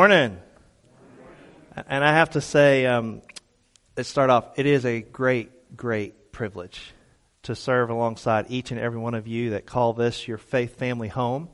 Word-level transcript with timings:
Morning. 0.00 0.38
And 1.86 2.02
I 2.02 2.14
have 2.14 2.30
to 2.30 2.40
say, 2.40 2.86
um, 2.86 3.20
let's 3.98 4.08
start 4.08 4.30
off. 4.30 4.58
It 4.58 4.64
is 4.64 4.86
a 4.86 5.02
great, 5.02 5.76
great 5.76 6.32
privilege 6.32 6.94
to 7.42 7.54
serve 7.54 7.90
alongside 7.90 8.46
each 8.48 8.70
and 8.70 8.80
every 8.80 8.98
one 8.98 9.12
of 9.12 9.26
you 9.26 9.50
that 9.50 9.66
call 9.66 9.92
this 9.92 10.26
your 10.26 10.38
faith 10.38 10.78
family 10.78 11.08
home. 11.08 11.50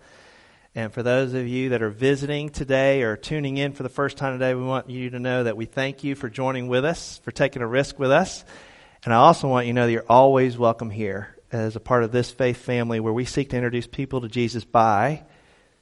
And 0.77 0.93
for 0.93 1.03
those 1.03 1.35
of 1.35 1.49
you 1.49 1.71
that 1.71 1.83
are 1.83 1.91
visiting 1.91 2.51
today 2.51 3.03
or 3.03 3.17
tuning 3.17 3.57
in 3.57 3.73
for 3.73 3.83
the 3.83 3.89
first 3.89 4.17
time 4.17 4.39
today, 4.39 4.55
we 4.55 4.63
want 4.63 4.91
you 4.91 5.11
to 5.11 5.19
know 5.19 5.43
that 5.43 5.57
we 5.57 5.65
thank 5.65 6.05
you 6.05 6.15
for 6.15 6.29
joining 6.29 6.69
with 6.69 6.85
us, 6.85 7.19
for 7.25 7.33
taking 7.33 7.63
a 7.63 7.67
risk 7.67 7.99
with 7.99 8.13
us. 8.13 8.45
And 9.05 9.13
I 9.13 9.17
also 9.17 9.49
want 9.49 9.67
you 9.67 9.73
to 9.73 9.75
know 9.75 9.87
that 9.87 9.93
you're 9.93 10.07
always 10.09 10.57
welcome 10.57 10.91
here 10.91 11.37
as 11.51 11.75
a 11.75 11.81
part 11.81 12.05
of 12.05 12.13
this 12.13 12.31
faith 12.31 12.59
family 12.59 13.01
where 13.01 13.13
we 13.13 13.25
seek 13.25 13.51
to 13.51 13.57
introduce 13.57 13.89
people 13.89 14.21
to 14.21 14.29
Jesus 14.29 14.63
by 14.63 15.25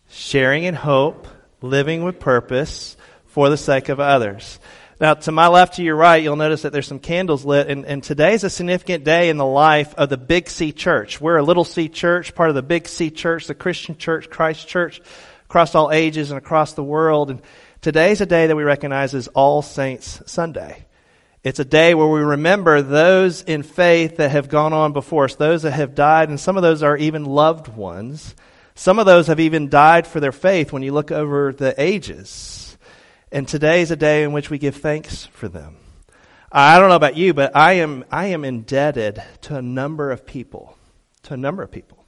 sharing 0.09 0.65
in 0.65 0.75
hope 0.75 1.29
living 1.65 2.05
with 2.05 2.21
purpose 2.21 2.97
for 3.27 3.49
the 3.49 3.57
sake 3.57 3.89
of 3.89 3.99
others. 3.99 4.59
Now, 5.01 5.15
to 5.15 5.33
my 5.33 5.49
left, 5.49 5.75
to 5.75 5.83
your 5.83 5.97
right, 5.97 6.23
you'll 6.23 6.37
notice 6.37 6.63
that 6.63 6.73
there's 6.73 6.87
some 6.87 7.01
candles 7.01 7.45
lit, 7.45 7.69
and, 7.69 7.85
and 7.85 8.03
today 8.03 8.35
is 8.35 8.45
a 8.45 8.51
significant 8.51 9.03
day 9.03 9.29
in 9.29 9.39
the 9.39 9.45
life 9.45 9.93
of 9.97 10.09
the 10.09 10.17
Big 10.17 10.49
C 10.49 10.71
Church. 10.71 11.21
We're 11.21 11.39
a 11.39 11.43
little 11.43 11.65
C 11.65 11.89
church, 11.89 12.35
part 12.35 12.49
of 12.49 12.55
the 12.55 12.63
Big 12.63 12.87
C 12.87 13.11
Church, 13.11 13.47
the 13.47 13.55
Christian 13.55 13.97
church, 13.97 14.31
Christ 14.31 14.69
Church, 14.69 15.01
across 15.47 15.75
all 15.75 15.91
ages 15.91 16.31
and 16.31 16.39
across 16.39 16.75
the 16.75 16.85
world. 16.85 17.31
And 17.31 17.43
today's 17.81 18.21
a 18.21 18.27
day 18.27 18.47
that 18.47 18.57
we 18.57 18.63
recognize 18.63 19.15
as 19.15 19.27
All 19.29 19.63
Saints 19.63 20.23
Sunday. 20.27 20.85
It's 21.43 21.59
a 21.59 21.65
day 21.65 21.95
where 21.95 22.07
we 22.07 22.21
remember 22.21 22.81
those 22.81 23.43
in 23.43 23.65
faith 23.65 24.19
that 24.19 24.31
have 24.31 24.49
gone 24.49 24.73
on 24.73 24.93
before 24.93 25.25
us, 25.25 25.35
those 25.35 25.63
that 25.63 25.73
have 25.73 25.95
died, 25.95 26.29
and 26.29 26.39
some 26.39 26.57
of 26.57 26.63
those 26.63 26.83
are 26.83 26.97
even 26.97 27.25
loved 27.25 27.69
ones 27.69 28.35
some 28.75 28.99
of 28.99 29.07
those 29.07 29.29
have 29.29 29.41
even 29.41 29.69
died 29.69 30.07
for 30.07 30.21
their 30.21 30.33
faith 30.33 30.73
when 30.73 30.83
you 30.83 30.93
look 30.93 31.13
over 31.13 31.53
the 31.53 31.75
ages. 31.81 32.77
And 33.31 33.47
today 33.47 33.83
is 33.83 33.91
a 33.91 33.97
day 33.97 34.23
in 34.23 34.33
which 34.33 34.51
we 34.51 34.59
give 34.59 34.77
thanks 34.77 35.27
for 35.27 35.49
them. 35.49 35.77
I 36.51 36.79
don't 36.79 36.89
know 36.89 36.97
about 36.97 37.17
you, 37.17 37.35
but 37.35 37.57
I 37.57 37.75
am, 37.75 38.05
I 38.11 38.27
am 38.27 38.45
indebted 38.45 39.23
to 39.43 39.57
a 39.57 39.63
number 39.63 40.11
of 40.11 40.25
people, 40.25 40.77
to 41.25 41.35
a 41.35 41.37
number 41.37 41.63
of 41.63 41.71
people, 41.71 42.05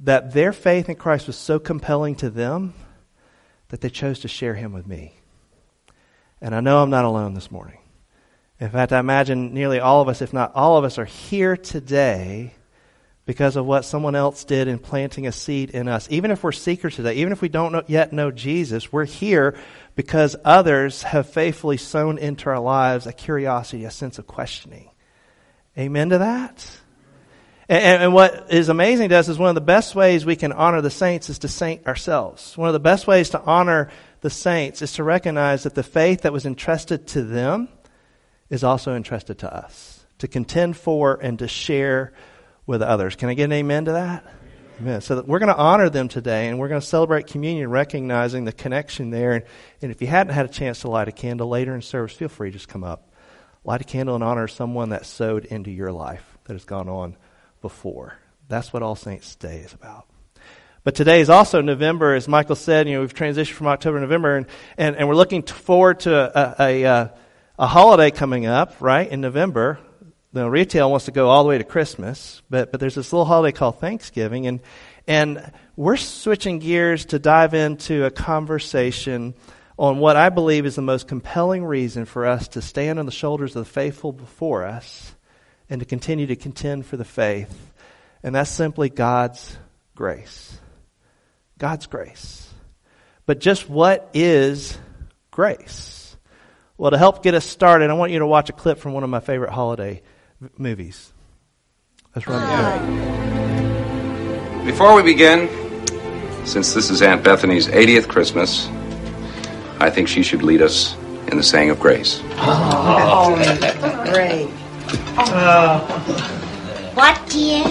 that 0.00 0.32
their 0.32 0.52
faith 0.52 0.88
in 0.88 0.96
Christ 0.96 1.26
was 1.26 1.36
so 1.36 1.58
compelling 1.58 2.16
to 2.16 2.30
them 2.30 2.74
that 3.68 3.80
they 3.80 3.88
chose 3.88 4.20
to 4.20 4.28
share 4.28 4.54
him 4.54 4.72
with 4.72 4.86
me. 4.86 5.14
And 6.40 6.54
I 6.54 6.60
know 6.60 6.82
I'm 6.82 6.90
not 6.90 7.04
alone 7.04 7.34
this 7.34 7.50
morning. 7.50 7.78
In 8.58 8.68
fact, 8.68 8.92
I 8.92 8.98
imagine 8.98 9.54
nearly 9.54 9.80
all 9.80 10.02
of 10.02 10.08
us, 10.08 10.20
if 10.20 10.32
not 10.32 10.52
all 10.54 10.76
of 10.76 10.84
us, 10.84 10.98
are 10.98 11.06
here 11.06 11.56
today 11.56 12.54
because 13.26 13.56
of 13.56 13.66
what 13.66 13.84
someone 13.84 14.14
else 14.14 14.44
did 14.44 14.66
in 14.66 14.78
planting 14.78 15.26
a 15.26 15.32
seed 15.32 15.70
in 15.70 15.88
us. 15.88 16.08
Even 16.10 16.30
if 16.30 16.42
we're 16.42 16.52
seekers 16.52 16.96
today, 16.96 17.14
even 17.14 17.32
if 17.32 17.42
we 17.42 17.48
don't 17.48 17.72
know, 17.72 17.82
yet 17.86 18.12
know 18.12 18.30
Jesus, 18.30 18.92
we're 18.92 19.04
here 19.04 19.56
because 19.94 20.36
others 20.44 21.02
have 21.02 21.28
faithfully 21.28 21.76
sown 21.76 22.18
into 22.18 22.48
our 22.48 22.58
lives 22.58 23.06
a 23.06 23.12
curiosity, 23.12 23.84
a 23.84 23.90
sense 23.90 24.18
of 24.18 24.26
questioning. 24.26 24.90
Amen 25.78 26.10
to 26.10 26.18
that? 26.18 26.66
And, 27.68 28.02
and, 28.02 28.12
what 28.12 28.52
is 28.52 28.68
amazing 28.68 29.10
to 29.10 29.16
us 29.16 29.28
is 29.28 29.38
one 29.38 29.48
of 29.48 29.54
the 29.54 29.60
best 29.60 29.94
ways 29.94 30.26
we 30.26 30.34
can 30.34 30.50
honor 30.52 30.80
the 30.80 30.90
saints 30.90 31.30
is 31.30 31.38
to 31.40 31.48
saint 31.48 31.86
ourselves. 31.86 32.58
One 32.58 32.68
of 32.68 32.72
the 32.72 32.80
best 32.80 33.06
ways 33.06 33.30
to 33.30 33.40
honor 33.40 33.90
the 34.22 34.30
saints 34.30 34.82
is 34.82 34.94
to 34.94 35.04
recognize 35.04 35.62
that 35.62 35.76
the 35.76 35.84
faith 35.84 36.22
that 36.22 36.32
was 36.32 36.46
entrusted 36.46 37.06
to 37.08 37.22
them 37.22 37.68
is 38.48 38.64
also 38.64 38.96
entrusted 38.96 39.38
to 39.38 39.54
us. 39.54 40.04
To 40.18 40.26
contend 40.26 40.76
for 40.76 41.14
and 41.22 41.38
to 41.38 41.46
share 41.46 42.12
with 42.70 42.82
others. 42.82 43.16
Can 43.16 43.28
I 43.28 43.34
get 43.34 43.46
an 43.46 43.52
amen 43.52 43.86
to 43.86 43.92
that? 43.92 44.24
Amen. 44.80 45.00
So 45.00 45.22
we're 45.26 45.40
going 45.40 45.52
to 45.52 45.58
honor 45.58 45.90
them 45.90 46.06
today, 46.06 46.46
and 46.46 46.56
we're 46.56 46.68
going 46.68 46.80
to 46.80 46.86
celebrate 46.86 47.26
communion, 47.26 47.68
recognizing 47.68 48.44
the 48.44 48.52
connection 48.52 49.10
there. 49.10 49.32
And, 49.32 49.44
and 49.82 49.90
if 49.90 50.00
you 50.00 50.06
hadn't 50.06 50.32
had 50.32 50.46
a 50.46 50.48
chance 50.48 50.82
to 50.82 50.88
light 50.88 51.08
a 51.08 51.12
candle 51.12 51.48
later 51.48 51.74
in 51.74 51.82
service, 51.82 52.14
feel 52.14 52.28
free 52.28 52.50
to 52.50 52.52
just 52.52 52.68
come 52.68 52.84
up, 52.84 53.12
light 53.64 53.80
a 53.80 53.84
candle, 53.84 54.14
and 54.14 54.22
honor 54.22 54.46
someone 54.46 54.90
that 54.90 55.04
sowed 55.04 55.46
into 55.46 55.72
your 55.72 55.90
life 55.90 56.24
that 56.44 56.52
has 56.52 56.64
gone 56.64 56.88
on 56.88 57.16
before. 57.60 58.14
That's 58.46 58.72
what 58.72 58.84
All 58.84 58.94
Saints 58.94 59.34
Day 59.34 59.58
is 59.58 59.74
about. 59.74 60.06
But 60.84 60.94
today 60.94 61.20
is 61.20 61.28
also 61.28 61.60
November, 61.60 62.14
as 62.14 62.28
Michael 62.28 62.54
said. 62.54 62.86
You 62.86 62.94
know, 62.94 63.00
we've 63.00 63.12
transitioned 63.12 63.54
from 63.54 63.66
October 63.66 63.98
to 63.98 64.02
November, 64.02 64.36
and, 64.36 64.46
and, 64.78 64.94
and 64.94 65.08
we're 65.08 65.16
looking 65.16 65.42
forward 65.42 66.00
to 66.00 66.14
a, 66.14 66.54
a, 66.58 66.82
a, 66.84 67.12
a 67.58 67.66
holiday 67.66 68.12
coming 68.12 68.46
up, 68.46 68.76
right, 68.80 69.10
in 69.10 69.20
November 69.20 69.80
the 70.32 70.48
retail 70.48 70.90
wants 70.90 71.06
to 71.06 71.10
go 71.10 71.28
all 71.28 71.42
the 71.42 71.48
way 71.48 71.58
to 71.58 71.64
Christmas, 71.64 72.40
but, 72.48 72.70
but 72.70 72.78
there's 72.78 72.94
this 72.94 73.12
little 73.12 73.24
holiday 73.24 73.56
called 73.56 73.80
Thanksgiving, 73.80 74.46
and, 74.46 74.60
and 75.06 75.52
we're 75.76 75.96
switching 75.96 76.60
gears 76.60 77.06
to 77.06 77.18
dive 77.18 77.52
into 77.52 78.04
a 78.04 78.10
conversation 78.10 79.34
on 79.76 79.98
what 79.98 80.16
I 80.16 80.28
believe 80.28 80.66
is 80.66 80.76
the 80.76 80.82
most 80.82 81.08
compelling 81.08 81.64
reason 81.64 82.04
for 82.04 82.26
us 82.26 82.48
to 82.48 82.62
stand 82.62 82.98
on 82.98 83.06
the 83.06 83.12
shoulders 83.12 83.56
of 83.56 83.64
the 83.64 83.70
faithful 83.70 84.12
before 84.12 84.64
us 84.64 85.14
and 85.68 85.80
to 85.80 85.86
continue 85.86 86.26
to 86.26 86.36
contend 86.36 86.86
for 86.86 86.96
the 86.96 87.04
faith. 87.04 87.72
And 88.22 88.34
that's 88.34 88.50
simply 88.50 88.90
God's 88.90 89.56
grace. 89.94 90.58
God's 91.58 91.86
grace. 91.86 92.48
But 93.24 93.40
just 93.40 93.68
what 93.68 94.10
is 94.12 94.76
grace? 95.30 96.16
Well, 96.76 96.90
to 96.90 96.98
help 96.98 97.22
get 97.22 97.34
us 97.34 97.44
started, 97.44 97.90
I 97.90 97.94
want 97.94 98.12
you 98.12 98.18
to 98.20 98.26
watch 98.26 98.50
a 98.50 98.52
clip 98.52 98.78
from 98.78 98.92
one 98.92 99.02
of 99.02 99.10
my 99.10 99.20
favorite 99.20 99.50
holiday 99.50 100.02
movies. 100.56 101.12
Let's 102.14 102.26
run 102.26 102.40
the 102.40 102.46
Before 104.64 104.94
we 104.94 105.02
begin, 105.02 105.50
since 106.46 106.72
this 106.72 106.88
is 106.90 107.02
Aunt 107.02 107.22
Bethany's 107.22 107.68
80th 107.68 108.08
Christmas, 108.08 108.68
I 109.78 109.90
think 109.90 110.08
she 110.08 110.22
should 110.22 110.42
lead 110.42 110.62
us 110.62 110.96
in 111.28 111.36
the 111.36 111.42
saying 111.42 111.68
of 111.70 111.78
grace. 111.78 112.22
Oh, 112.38 113.36
great. 114.12 114.48
Uh, 115.16 115.78
what, 116.94 117.20
dear? 117.28 117.64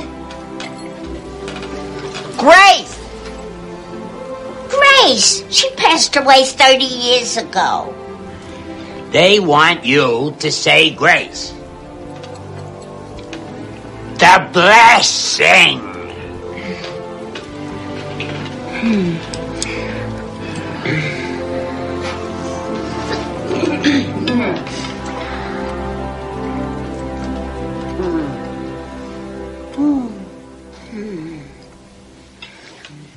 Grace! 2.38 2.98
Grace! 4.70 5.44
She 5.50 5.70
passed 5.72 6.16
away 6.16 6.46
30 6.46 6.86
years 6.86 7.36
ago. 7.36 7.94
They 9.12 9.40
want 9.40 9.84
you 9.84 10.36
to 10.40 10.52
say 10.52 10.92
grace 10.94 11.56
the 14.20 14.50
blessing. 14.52 15.80
Hmm. 18.82 19.16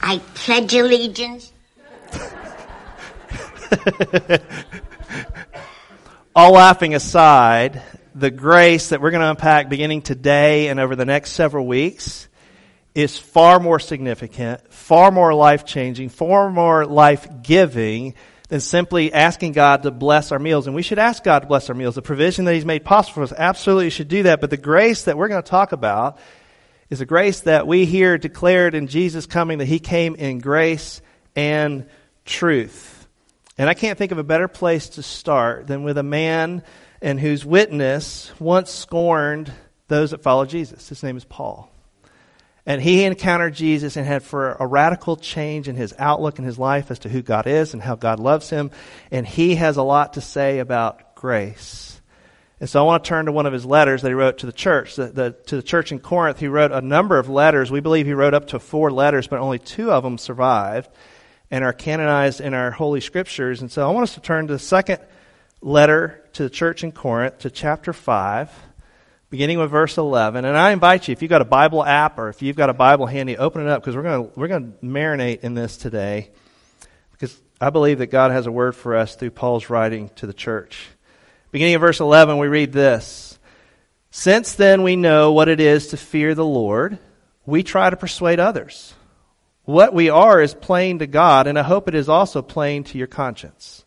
I 0.04 0.18
pledge 0.34 0.74
allegiance. 0.74 1.52
All 6.36 6.52
laughing 6.52 6.94
aside, 6.94 7.82
the 8.14 8.30
grace 8.30 8.90
that 8.90 9.00
we're 9.00 9.10
going 9.10 9.22
to 9.22 9.30
unpack 9.30 9.68
beginning 9.68 10.02
today 10.02 10.68
and 10.68 10.78
over 10.78 10.96
the 10.96 11.04
next 11.04 11.32
several 11.32 11.66
weeks 11.66 12.28
is 12.94 13.16
far 13.16 13.58
more 13.58 13.78
significant, 13.78 14.72
far 14.72 15.10
more 15.10 15.32
life 15.32 15.64
changing, 15.64 16.10
far 16.10 16.50
more 16.50 16.84
life 16.84 17.26
giving 17.42 18.14
than 18.48 18.60
simply 18.60 19.12
asking 19.14 19.52
God 19.52 19.84
to 19.84 19.90
bless 19.90 20.30
our 20.30 20.38
meals. 20.38 20.66
And 20.66 20.76
we 20.76 20.82
should 20.82 20.98
ask 20.98 21.24
God 21.24 21.40
to 21.40 21.46
bless 21.46 21.70
our 21.70 21.74
meals. 21.74 21.94
The 21.94 22.02
provision 22.02 22.44
that 22.44 22.54
He's 22.54 22.66
made 22.66 22.84
possible 22.84 23.14
for 23.14 23.22
us 23.22 23.32
absolutely 23.36 23.88
should 23.88 24.08
do 24.08 24.24
that. 24.24 24.42
But 24.42 24.50
the 24.50 24.58
grace 24.58 25.04
that 25.04 25.16
we're 25.16 25.28
going 25.28 25.42
to 25.42 25.48
talk 25.48 25.72
about 25.72 26.18
is 26.90 27.00
a 27.00 27.06
grace 27.06 27.40
that 27.40 27.66
we 27.66 27.86
hear 27.86 28.18
declared 28.18 28.74
in 28.74 28.88
Jesus 28.88 29.24
coming 29.24 29.58
that 29.58 29.66
He 29.66 29.78
came 29.78 30.14
in 30.16 30.38
grace 30.38 31.00
and 31.34 31.86
truth. 32.26 33.08
And 33.56 33.70
I 33.70 33.74
can't 33.74 33.96
think 33.96 34.12
of 34.12 34.18
a 34.18 34.24
better 34.24 34.48
place 34.48 34.90
to 34.90 35.02
start 35.02 35.66
than 35.66 35.82
with 35.82 35.96
a 35.96 36.02
man 36.02 36.62
and 37.02 37.18
whose 37.18 37.44
witness 37.44 38.32
once 38.38 38.70
scorned 38.70 39.52
those 39.88 40.12
that 40.12 40.22
follow 40.22 40.46
Jesus. 40.46 40.88
His 40.88 41.02
name 41.02 41.16
is 41.16 41.24
Paul. 41.24 41.68
And 42.64 42.80
he 42.80 43.02
encountered 43.02 43.54
Jesus 43.54 43.96
and 43.96 44.06
had 44.06 44.22
for 44.22 44.52
a 44.52 44.66
radical 44.66 45.16
change 45.16 45.68
in 45.68 45.74
his 45.74 45.92
outlook 45.98 46.38
and 46.38 46.46
his 46.46 46.60
life 46.60 46.92
as 46.92 47.00
to 47.00 47.08
who 47.08 47.20
God 47.20 47.48
is 47.48 47.74
and 47.74 47.82
how 47.82 47.96
God 47.96 48.20
loves 48.20 48.48
him. 48.48 48.70
And 49.10 49.26
he 49.26 49.56
has 49.56 49.76
a 49.76 49.82
lot 49.82 50.12
to 50.12 50.20
say 50.20 50.60
about 50.60 51.16
grace. 51.16 52.00
And 52.60 52.70
so 52.70 52.80
I 52.80 52.86
want 52.86 53.02
to 53.02 53.08
turn 53.08 53.26
to 53.26 53.32
one 53.32 53.46
of 53.46 53.52
his 53.52 53.66
letters 53.66 54.02
that 54.02 54.08
he 54.08 54.14
wrote 54.14 54.38
to 54.38 54.46
the 54.46 54.52
church. 54.52 54.94
The, 54.94 55.06
the, 55.06 55.36
to 55.46 55.56
the 55.56 55.62
church 55.62 55.90
in 55.90 55.98
Corinth, 55.98 56.38
he 56.38 56.46
wrote 56.46 56.70
a 56.70 56.80
number 56.80 57.18
of 57.18 57.28
letters. 57.28 57.72
We 57.72 57.80
believe 57.80 58.06
he 58.06 58.12
wrote 58.12 58.34
up 58.34 58.46
to 58.48 58.60
four 58.60 58.92
letters, 58.92 59.26
but 59.26 59.40
only 59.40 59.58
two 59.58 59.90
of 59.90 60.04
them 60.04 60.16
survived 60.16 60.88
and 61.50 61.64
are 61.64 61.72
canonized 61.72 62.40
in 62.40 62.54
our 62.54 62.70
Holy 62.70 63.00
Scriptures. 63.00 63.60
And 63.60 63.72
so 63.72 63.88
I 63.88 63.92
want 63.92 64.04
us 64.04 64.14
to 64.14 64.20
turn 64.20 64.46
to 64.46 64.52
the 64.52 64.60
second 64.60 65.00
letter 65.62 66.22
to 66.34 66.42
the 66.42 66.50
church 66.50 66.84
in 66.84 66.92
Corinth, 66.92 67.38
to 67.38 67.50
chapter 67.50 67.92
5, 67.92 68.50
beginning 69.30 69.58
with 69.58 69.70
verse 69.70 69.96
11. 69.96 70.44
And 70.44 70.56
I 70.56 70.72
invite 70.72 71.08
you, 71.08 71.12
if 71.12 71.22
you've 71.22 71.30
got 71.30 71.40
a 71.40 71.46
Bible 71.46 71.84
app 71.84 72.18
or 72.18 72.28
if 72.28 72.42
you've 72.42 72.56
got 72.56 72.68
a 72.68 72.74
Bible 72.74 73.06
handy, 73.06 73.36
open 73.38 73.62
it 73.62 73.68
up 73.68 73.82
because 73.82 73.96
we're 73.96 74.02
going 74.02 74.30
we're 74.34 74.48
going 74.48 74.72
to 74.72 74.86
marinate 74.86 75.40
in 75.40 75.54
this 75.54 75.76
today. 75.76 76.30
because 77.12 77.40
I 77.60 77.70
believe 77.70 77.98
that 77.98 78.08
God 78.08 78.32
has 78.32 78.46
a 78.46 78.52
word 78.52 78.74
for 78.74 78.96
us 78.96 79.14
through 79.14 79.30
Paul's 79.30 79.70
writing 79.70 80.10
to 80.16 80.26
the 80.26 80.34
church. 80.34 80.88
Beginning 81.52 81.76
of 81.76 81.80
verse 81.80 82.00
11, 82.00 82.38
we 82.38 82.48
read 82.48 82.72
this 82.72 83.38
Since 84.10 84.54
then 84.54 84.82
we 84.82 84.96
know 84.96 85.32
what 85.32 85.48
it 85.48 85.60
is 85.60 85.88
to 85.88 85.96
fear 85.96 86.34
the 86.34 86.44
Lord, 86.44 86.98
we 87.46 87.62
try 87.62 87.88
to 87.88 87.96
persuade 87.96 88.40
others. 88.40 88.94
What 89.64 89.94
we 89.94 90.10
are 90.10 90.42
is 90.42 90.54
plain 90.54 90.98
to 90.98 91.06
God, 91.06 91.46
and 91.46 91.56
I 91.56 91.62
hope 91.62 91.86
it 91.86 91.94
is 91.94 92.08
also 92.08 92.42
plain 92.42 92.82
to 92.84 92.98
your 92.98 93.06
conscience. 93.06 93.84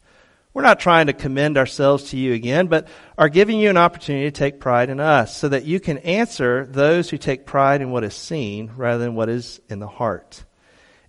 We're 0.55 0.61
not 0.61 0.79
trying 0.79 1.07
to 1.07 1.13
commend 1.13 1.57
ourselves 1.57 2.11
to 2.11 2.17
you 2.17 2.31
again, 2.31 2.67
but 2.67 2.87
are 3.17 3.27
giving 3.27 3.59
you 3.59 3.69
an 3.69 3.75
opportunity 3.75 4.27
to 4.27 4.31
take 4.31 4.61
pride 4.61 4.89
in 4.89 5.01
us 5.01 5.35
so 5.35 5.49
that 5.49 5.65
you 5.65 5.81
can 5.81 5.97
answer 5.97 6.65
those 6.65 7.09
who 7.09 7.17
take 7.17 7.45
pride 7.45 7.81
in 7.81 7.91
what 7.91 8.05
is 8.05 8.13
seen 8.13 8.71
rather 8.77 9.03
than 9.03 9.15
what 9.15 9.27
is 9.27 9.59
in 9.67 9.79
the 9.79 9.87
heart. 9.87 10.45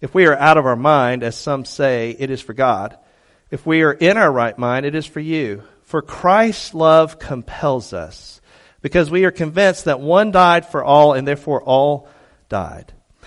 If 0.00 0.12
we 0.12 0.26
are 0.26 0.36
out 0.36 0.58
of 0.58 0.66
our 0.66 0.74
mind, 0.74 1.22
as 1.22 1.36
some 1.36 1.64
say, 1.64 2.16
it 2.18 2.28
is 2.28 2.42
for 2.42 2.54
God. 2.54 2.98
If 3.48 3.64
we 3.64 3.82
are 3.82 3.92
in 3.92 4.16
our 4.16 4.32
right 4.32 4.58
mind, 4.58 4.84
it 4.84 4.96
is 4.96 5.06
for 5.06 5.20
you. 5.20 5.62
For 5.84 6.02
Christ's 6.02 6.74
love 6.74 7.20
compels 7.20 7.92
us, 7.92 8.40
because 8.82 9.12
we 9.12 9.26
are 9.26 9.30
convinced 9.30 9.84
that 9.84 10.00
one 10.00 10.32
died 10.32 10.66
for 10.66 10.82
all, 10.82 11.12
and 11.12 11.26
therefore 11.26 11.62
all 11.62 12.08
died. 12.48 12.92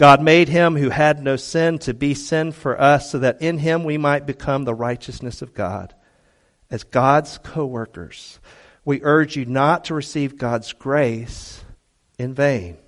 God 0.00 0.22
made 0.22 0.48
him 0.48 0.76
who 0.76 0.88
had 0.88 1.22
no 1.22 1.36
sin 1.36 1.78
to 1.80 1.92
be 1.92 2.14
sin 2.14 2.52
for 2.52 2.80
us 2.80 3.10
so 3.10 3.18
that 3.18 3.42
in 3.42 3.58
him 3.58 3.84
we 3.84 3.98
might 3.98 4.24
become 4.24 4.64
the 4.64 4.74
righteousness 4.74 5.42
of 5.42 5.52
God. 5.52 5.94
As 6.70 6.84
God's 6.84 7.36
co-workers, 7.36 8.40
we 8.82 9.02
urge 9.02 9.36
you 9.36 9.44
not 9.44 9.84
to 9.84 9.94
receive 9.94 10.38
God's 10.38 10.72
grace 10.72 11.62
in 12.18 12.32
vain. 12.32 12.78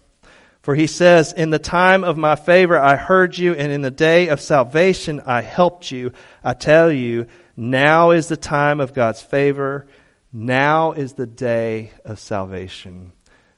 For 0.62 0.74
he 0.74 0.86
says, 0.86 1.34
In 1.34 1.50
the 1.50 1.58
time 1.58 2.02
of 2.02 2.16
my 2.16 2.34
favor 2.34 2.78
I 2.78 2.96
heard 2.96 3.36
you, 3.36 3.52
and 3.52 3.70
in 3.70 3.82
the 3.82 3.90
day 3.90 4.28
of 4.28 4.40
salvation 4.40 5.20
I 5.26 5.42
helped 5.42 5.90
you. 5.90 6.12
I 6.42 6.54
tell 6.54 6.90
you, 6.90 7.26
now 7.54 8.12
is 8.12 8.28
the 8.28 8.38
time 8.38 8.80
of 8.80 8.94
God's 8.94 9.20
favor. 9.20 9.86
Now 10.32 10.92
is 10.92 11.12
the 11.12 11.26
day 11.26 11.92
of 12.06 12.18
salvation. 12.18 13.12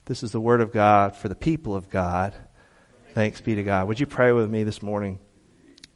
This 0.06 0.24
is 0.24 0.32
the 0.32 0.40
word 0.40 0.60
of 0.60 0.72
God 0.72 1.14
for 1.14 1.28
the 1.28 1.36
people 1.36 1.76
of 1.76 1.88
God. 1.88 2.34
Thanks 3.14 3.40
be 3.40 3.54
to 3.54 3.62
God. 3.62 3.86
Would 3.86 4.00
you 4.00 4.06
pray 4.06 4.32
with 4.32 4.50
me 4.50 4.64
this 4.64 4.82
morning? 4.82 5.20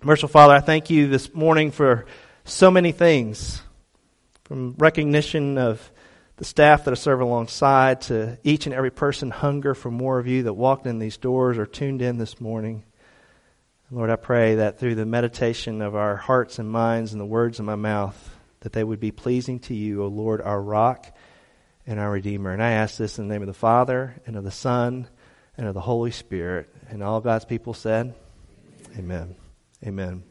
Merciful 0.04 0.28
Father, 0.28 0.54
I 0.54 0.60
thank 0.60 0.88
you 0.88 1.08
this 1.08 1.34
morning 1.34 1.72
for 1.72 2.06
so 2.44 2.70
many 2.70 2.92
things, 2.92 3.60
from 4.44 4.76
recognition 4.78 5.58
of 5.58 5.90
the 6.36 6.44
staff 6.44 6.84
that 6.84 6.92
I 6.92 6.94
serve 6.94 7.20
alongside 7.20 8.02
to 8.02 8.38
each 8.44 8.66
and 8.66 8.74
every 8.74 8.92
person 8.92 9.32
hunger 9.32 9.74
for 9.74 9.90
more 9.90 10.20
of 10.20 10.28
you 10.28 10.44
that 10.44 10.52
walked 10.52 10.86
in 10.86 11.00
these 11.00 11.16
doors 11.16 11.58
or 11.58 11.66
tuned 11.66 12.02
in 12.02 12.18
this 12.18 12.40
morning. 12.40 12.84
Lord, 13.90 14.10
I 14.10 14.16
pray 14.16 14.54
that 14.54 14.78
through 14.78 14.94
the 14.94 15.04
meditation 15.04 15.82
of 15.82 15.96
our 15.96 16.14
hearts 16.14 16.60
and 16.60 16.70
minds 16.70 17.10
and 17.10 17.20
the 17.20 17.26
words 17.26 17.58
of 17.58 17.64
my 17.64 17.74
mouth, 17.74 18.36
that 18.60 18.72
they 18.72 18.84
would 18.84 19.00
be 19.00 19.10
pleasing 19.10 19.58
to 19.58 19.74
you, 19.74 20.04
O 20.04 20.06
Lord, 20.06 20.40
our 20.40 20.62
rock 20.62 21.12
and 21.84 21.98
our 21.98 22.12
Redeemer. 22.12 22.52
And 22.52 22.62
I 22.62 22.70
ask 22.70 22.96
this 22.96 23.18
in 23.18 23.26
the 23.26 23.34
name 23.34 23.42
of 23.42 23.48
the 23.48 23.54
Father 23.54 24.14
and 24.24 24.36
of 24.36 24.44
the 24.44 24.52
Son 24.52 25.08
and 25.58 25.66
of 25.66 25.74
the 25.74 25.80
Holy 25.80 26.12
Spirit. 26.12 26.74
And 26.88 27.02
all 27.02 27.20
God's 27.20 27.44
people 27.44 27.74
said, 27.74 28.14
Amen. 28.98 29.34
Amen. 29.86 30.22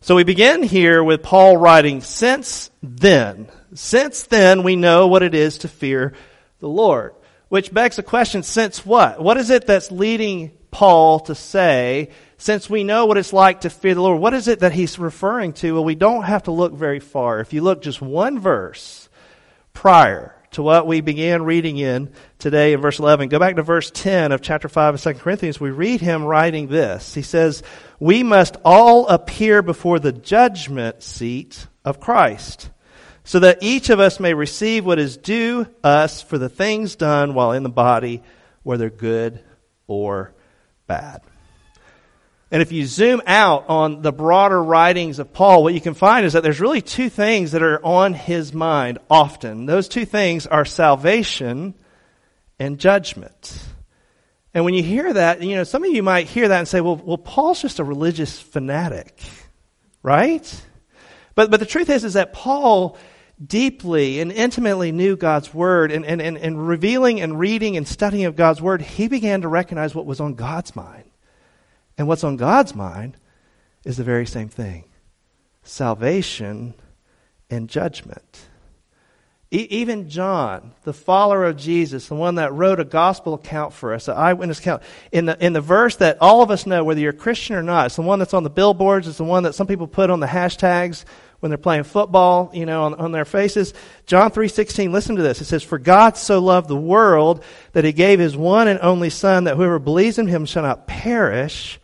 So 0.00 0.14
we 0.14 0.22
begin 0.22 0.62
here 0.62 1.02
with 1.02 1.22
Paul 1.24 1.56
writing, 1.56 2.02
Since 2.02 2.70
then, 2.82 3.48
since 3.74 4.24
then 4.24 4.62
we 4.62 4.76
know 4.76 5.08
what 5.08 5.24
it 5.24 5.34
is 5.34 5.58
to 5.58 5.68
fear 5.68 6.14
the 6.60 6.68
Lord. 6.68 7.14
Which 7.48 7.72
begs 7.72 7.96
the 7.96 8.02
question, 8.02 8.42
since 8.42 8.84
what? 8.84 9.20
What 9.20 9.38
is 9.38 9.50
it 9.50 9.66
that's 9.66 9.90
leading 9.90 10.52
Paul 10.70 11.20
to 11.20 11.34
say, 11.34 12.10
since 12.36 12.68
we 12.68 12.84
know 12.84 13.06
what 13.06 13.16
it's 13.16 13.32
like 13.32 13.62
to 13.62 13.70
fear 13.70 13.94
the 13.94 14.02
Lord, 14.02 14.20
what 14.20 14.34
is 14.34 14.48
it 14.48 14.60
that 14.60 14.72
he's 14.72 14.98
referring 14.98 15.54
to? 15.54 15.72
Well, 15.72 15.84
we 15.84 15.94
don't 15.94 16.24
have 16.24 16.44
to 16.44 16.50
look 16.50 16.74
very 16.74 17.00
far. 17.00 17.40
If 17.40 17.52
you 17.52 17.62
look 17.62 17.82
just 17.82 18.02
one 18.02 18.38
verse 18.38 19.08
prior, 19.72 20.37
to 20.52 20.62
what 20.62 20.86
we 20.86 21.00
began 21.00 21.42
reading 21.42 21.76
in 21.76 22.12
today 22.38 22.72
in 22.72 22.80
verse 22.80 22.98
11. 22.98 23.28
Go 23.28 23.38
back 23.38 23.56
to 23.56 23.62
verse 23.62 23.90
10 23.90 24.32
of 24.32 24.40
chapter 24.40 24.68
5 24.68 24.94
of 24.94 25.02
2 25.02 25.14
Corinthians. 25.14 25.60
We 25.60 25.70
read 25.70 26.00
him 26.00 26.24
writing 26.24 26.68
this. 26.68 27.14
He 27.14 27.22
says, 27.22 27.62
We 27.98 28.22
must 28.22 28.56
all 28.64 29.06
appear 29.08 29.62
before 29.62 29.98
the 29.98 30.12
judgment 30.12 31.02
seat 31.02 31.66
of 31.84 32.00
Christ, 32.00 32.70
so 33.24 33.40
that 33.40 33.62
each 33.62 33.90
of 33.90 34.00
us 34.00 34.20
may 34.20 34.34
receive 34.34 34.86
what 34.86 34.98
is 34.98 35.16
due 35.16 35.66
us 35.84 36.22
for 36.22 36.38
the 36.38 36.48
things 36.48 36.96
done 36.96 37.34
while 37.34 37.52
in 37.52 37.62
the 37.62 37.68
body, 37.68 38.22
whether 38.62 38.90
good 38.90 39.44
or 39.86 40.32
bad. 40.86 41.22
And 42.50 42.62
if 42.62 42.72
you 42.72 42.86
zoom 42.86 43.20
out 43.26 43.68
on 43.68 44.00
the 44.00 44.12
broader 44.12 44.62
writings 44.62 45.18
of 45.18 45.32
Paul, 45.34 45.62
what 45.62 45.74
you 45.74 45.80
can 45.80 45.94
find 45.94 46.24
is 46.24 46.32
that 46.32 46.42
there's 46.42 46.60
really 46.60 46.80
two 46.80 47.10
things 47.10 47.52
that 47.52 47.62
are 47.62 47.84
on 47.84 48.14
his 48.14 48.54
mind 48.54 48.98
often. 49.10 49.66
Those 49.66 49.86
two 49.86 50.06
things 50.06 50.46
are 50.46 50.64
salvation 50.64 51.74
and 52.58 52.78
judgment. 52.78 53.58
And 54.54 54.64
when 54.64 54.72
you 54.72 54.82
hear 54.82 55.12
that, 55.12 55.42
you 55.42 55.56
know, 55.56 55.64
some 55.64 55.84
of 55.84 55.92
you 55.92 56.02
might 56.02 56.26
hear 56.26 56.48
that 56.48 56.58
and 56.58 56.66
say, 56.66 56.80
well, 56.80 56.96
well, 56.96 57.18
Paul's 57.18 57.60
just 57.60 57.80
a 57.80 57.84
religious 57.84 58.40
fanatic, 58.40 59.20
right? 60.02 60.64
But, 61.34 61.50
but 61.50 61.60
the 61.60 61.66
truth 61.66 61.90
is, 61.90 62.02
is 62.02 62.14
that 62.14 62.32
Paul 62.32 62.96
deeply 63.44 64.20
and 64.20 64.32
intimately 64.32 64.90
knew 64.90 65.16
God's 65.16 65.52
Word 65.52 65.92
and, 65.92 66.04
and, 66.04 66.20
and, 66.20 66.38
and 66.38 66.66
revealing 66.66 67.20
and 67.20 67.38
reading 67.38 67.76
and 67.76 67.86
studying 67.86 68.24
of 68.24 68.36
God's 68.36 68.60
Word, 68.62 68.80
he 68.80 69.06
began 69.06 69.42
to 69.42 69.48
recognize 69.48 69.94
what 69.94 70.06
was 70.06 70.18
on 70.18 70.34
God's 70.34 70.74
mind. 70.74 71.07
And 71.98 72.06
what's 72.06 72.24
on 72.24 72.36
God's 72.36 72.74
mind 72.74 73.16
is 73.84 73.96
the 73.96 74.04
very 74.04 74.26
same 74.26 74.48
thing 74.48 74.84
salvation 75.64 76.74
and 77.50 77.68
judgment. 77.68 78.48
E- 79.50 79.66
even 79.70 80.10
John, 80.10 80.72
the 80.84 80.92
follower 80.92 81.44
of 81.44 81.56
Jesus, 81.56 82.08
the 82.08 82.14
one 82.14 82.34
that 82.34 82.52
wrote 82.52 82.80
a 82.80 82.84
gospel 82.84 83.34
account 83.34 83.72
for 83.72 83.94
us, 83.94 84.06
an 84.06 84.16
eyewitness 84.16 84.60
account, 84.60 84.82
in 85.10 85.24
the, 85.24 85.42
in 85.44 85.54
the 85.54 85.60
verse 85.60 85.96
that 85.96 86.18
all 86.20 86.42
of 86.42 86.50
us 86.50 86.66
know, 86.66 86.84
whether 86.84 87.00
you're 87.00 87.10
a 87.10 87.16
Christian 87.16 87.56
or 87.56 87.62
not, 87.62 87.86
it's 87.86 87.96
the 87.96 88.02
one 88.02 88.18
that's 88.18 88.34
on 88.34 88.42
the 88.42 88.50
billboards, 88.50 89.08
it's 89.08 89.18
the 89.18 89.24
one 89.24 89.44
that 89.44 89.54
some 89.54 89.66
people 89.66 89.86
put 89.86 90.10
on 90.10 90.20
the 90.20 90.26
hashtags 90.26 91.04
when 91.40 91.50
they're 91.50 91.58
playing 91.58 91.84
football, 91.84 92.50
you 92.52 92.66
know, 92.66 92.84
on, 92.84 92.94
on 92.94 93.12
their 93.12 93.24
faces. 93.24 93.72
John 94.06 94.30
3.16, 94.30 94.90
listen 94.92 95.16
to 95.16 95.22
this. 95.22 95.40
It 95.40 95.46
says, 95.46 95.62
For 95.62 95.78
God 95.78 96.16
so 96.16 96.40
loved 96.40 96.68
the 96.68 96.76
world 96.76 97.42
that 97.72 97.84
he 97.84 97.92
gave 97.92 98.18
his 98.18 98.36
one 98.36 98.68
and 98.68 98.80
only 98.80 99.08
Son, 99.08 99.44
that 99.44 99.56
whoever 99.56 99.78
believes 99.78 100.18
in 100.18 100.26
him 100.26 100.46
shall 100.46 100.64
not 100.64 100.86
perish, 100.86 101.78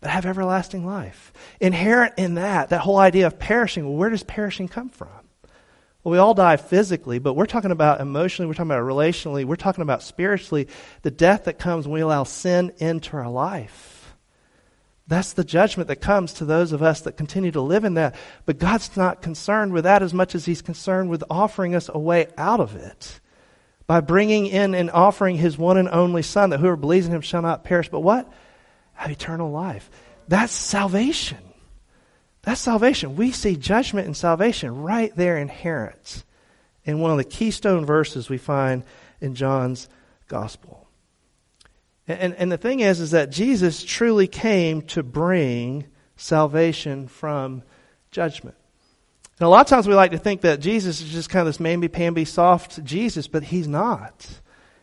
but 0.00 0.10
have 0.10 0.26
everlasting 0.26 0.86
life. 0.86 1.32
Inherent 1.60 2.14
in 2.16 2.34
that, 2.34 2.70
that 2.70 2.80
whole 2.80 2.98
idea 2.98 3.26
of 3.26 3.38
perishing, 3.38 3.84
well, 3.84 3.96
where 3.96 4.10
does 4.10 4.22
perishing 4.22 4.68
come 4.68 4.88
from? 4.88 5.08
Well, 6.02 6.12
we 6.12 6.18
all 6.18 6.32
die 6.32 6.56
physically, 6.56 7.18
but 7.18 7.34
we're 7.34 7.46
talking 7.46 7.70
about 7.70 8.00
emotionally, 8.00 8.46
we're 8.46 8.54
talking 8.54 8.70
about 8.70 8.82
relationally, 8.82 9.44
we're 9.44 9.56
talking 9.56 9.82
about 9.82 10.02
spiritually, 10.02 10.68
the 11.02 11.10
death 11.10 11.44
that 11.44 11.58
comes 11.58 11.86
when 11.86 11.94
we 11.94 12.00
allow 12.00 12.24
sin 12.24 12.72
into 12.78 13.16
our 13.16 13.28
life. 13.28 14.14
That's 15.06 15.32
the 15.32 15.44
judgment 15.44 15.88
that 15.88 15.96
comes 15.96 16.34
to 16.34 16.44
those 16.44 16.72
of 16.72 16.82
us 16.82 17.00
that 17.02 17.16
continue 17.16 17.50
to 17.50 17.60
live 17.60 17.84
in 17.84 17.94
that. 17.94 18.14
But 18.46 18.58
God's 18.58 18.96
not 18.96 19.22
concerned 19.22 19.72
with 19.72 19.84
that 19.84 20.02
as 20.02 20.14
much 20.14 20.36
as 20.36 20.46
He's 20.46 20.62
concerned 20.62 21.10
with 21.10 21.24
offering 21.28 21.74
us 21.74 21.90
a 21.92 21.98
way 21.98 22.28
out 22.38 22.60
of 22.60 22.76
it 22.76 23.20
by 23.88 24.00
bringing 24.00 24.46
in 24.46 24.72
and 24.72 24.88
offering 24.88 25.36
His 25.36 25.58
one 25.58 25.76
and 25.76 25.88
only 25.88 26.22
Son, 26.22 26.50
that 26.50 26.60
whoever 26.60 26.76
believes 26.76 27.06
in 27.06 27.12
Him 27.12 27.22
shall 27.22 27.42
not 27.42 27.64
perish, 27.64 27.88
but 27.88 28.00
what? 28.00 28.32
Have 29.00 29.10
eternal 29.10 29.50
life. 29.50 29.90
That's 30.28 30.52
salvation. 30.52 31.38
That's 32.42 32.60
salvation. 32.60 33.16
We 33.16 33.32
see 33.32 33.56
judgment 33.56 34.06
and 34.06 34.16
salvation 34.16 34.82
right 34.82 35.14
there 35.16 35.36
inherent 35.36 36.24
in 36.84 37.00
one 37.00 37.10
of 37.10 37.16
the 37.16 37.24
keystone 37.24 37.84
verses 37.84 38.28
we 38.28 38.38
find 38.38 38.82
in 39.20 39.34
John's 39.34 39.88
gospel. 40.28 40.86
And, 42.08 42.34
and 42.34 42.50
the 42.50 42.58
thing 42.58 42.80
is, 42.80 43.00
is 43.00 43.12
that 43.12 43.30
Jesus 43.30 43.84
truly 43.84 44.26
came 44.26 44.82
to 44.82 45.02
bring 45.02 45.86
salvation 46.16 47.08
from 47.08 47.62
judgment. 48.10 48.56
And 49.38 49.46
a 49.46 49.48
lot 49.48 49.62
of 49.62 49.66
times 49.68 49.86
we 49.88 49.94
like 49.94 50.10
to 50.10 50.18
think 50.18 50.42
that 50.42 50.60
Jesus 50.60 51.00
is 51.00 51.10
just 51.10 51.30
kind 51.30 51.46
of 51.46 51.54
this 51.54 51.64
mamby-pamby 51.64 52.26
soft 52.26 52.82
Jesus, 52.84 53.28
but 53.28 53.42
he's 53.42 53.68
not. 53.68 54.28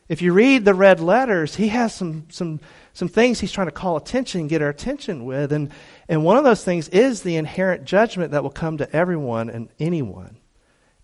If 0.10 0.22
you 0.22 0.34
read 0.34 0.64
the 0.64 0.74
red 0.74 1.00
letters, 1.00 1.56
he 1.56 1.68
has 1.68 1.94
some, 1.94 2.26
some, 2.30 2.60
some 2.98 3.08
things 3.08 3.40
he's 3.40 3.52
trying 3.52 3.68
to 3.68 3.72
call 3.72 3.96
attention, 3.96 4.48
get 4.48 4.64
our 4.64 4.70
attention 4.70 5.24
with. 5.26 5.52
And, 5.52 5.70
and 6.10 6.24
one 6.24 6.36
of 6.36 6.44
those 6.44 6.64
things 6.64 6.90
is 6.90 7.22
the 7.22 7.36
inherent 7.36 7.86
judgment 7.86 8.32
that 8.32 8.42
will 8.42 8.50
come 8.50 8.80
to 8.80 8.92
everyone 8.96 9.52
and 9.52 9.70
anyone 9.78 10.38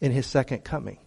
in 0.02 0.12
his 0.12 0.26
second 0.26 0.64
coming. 0.64 0.98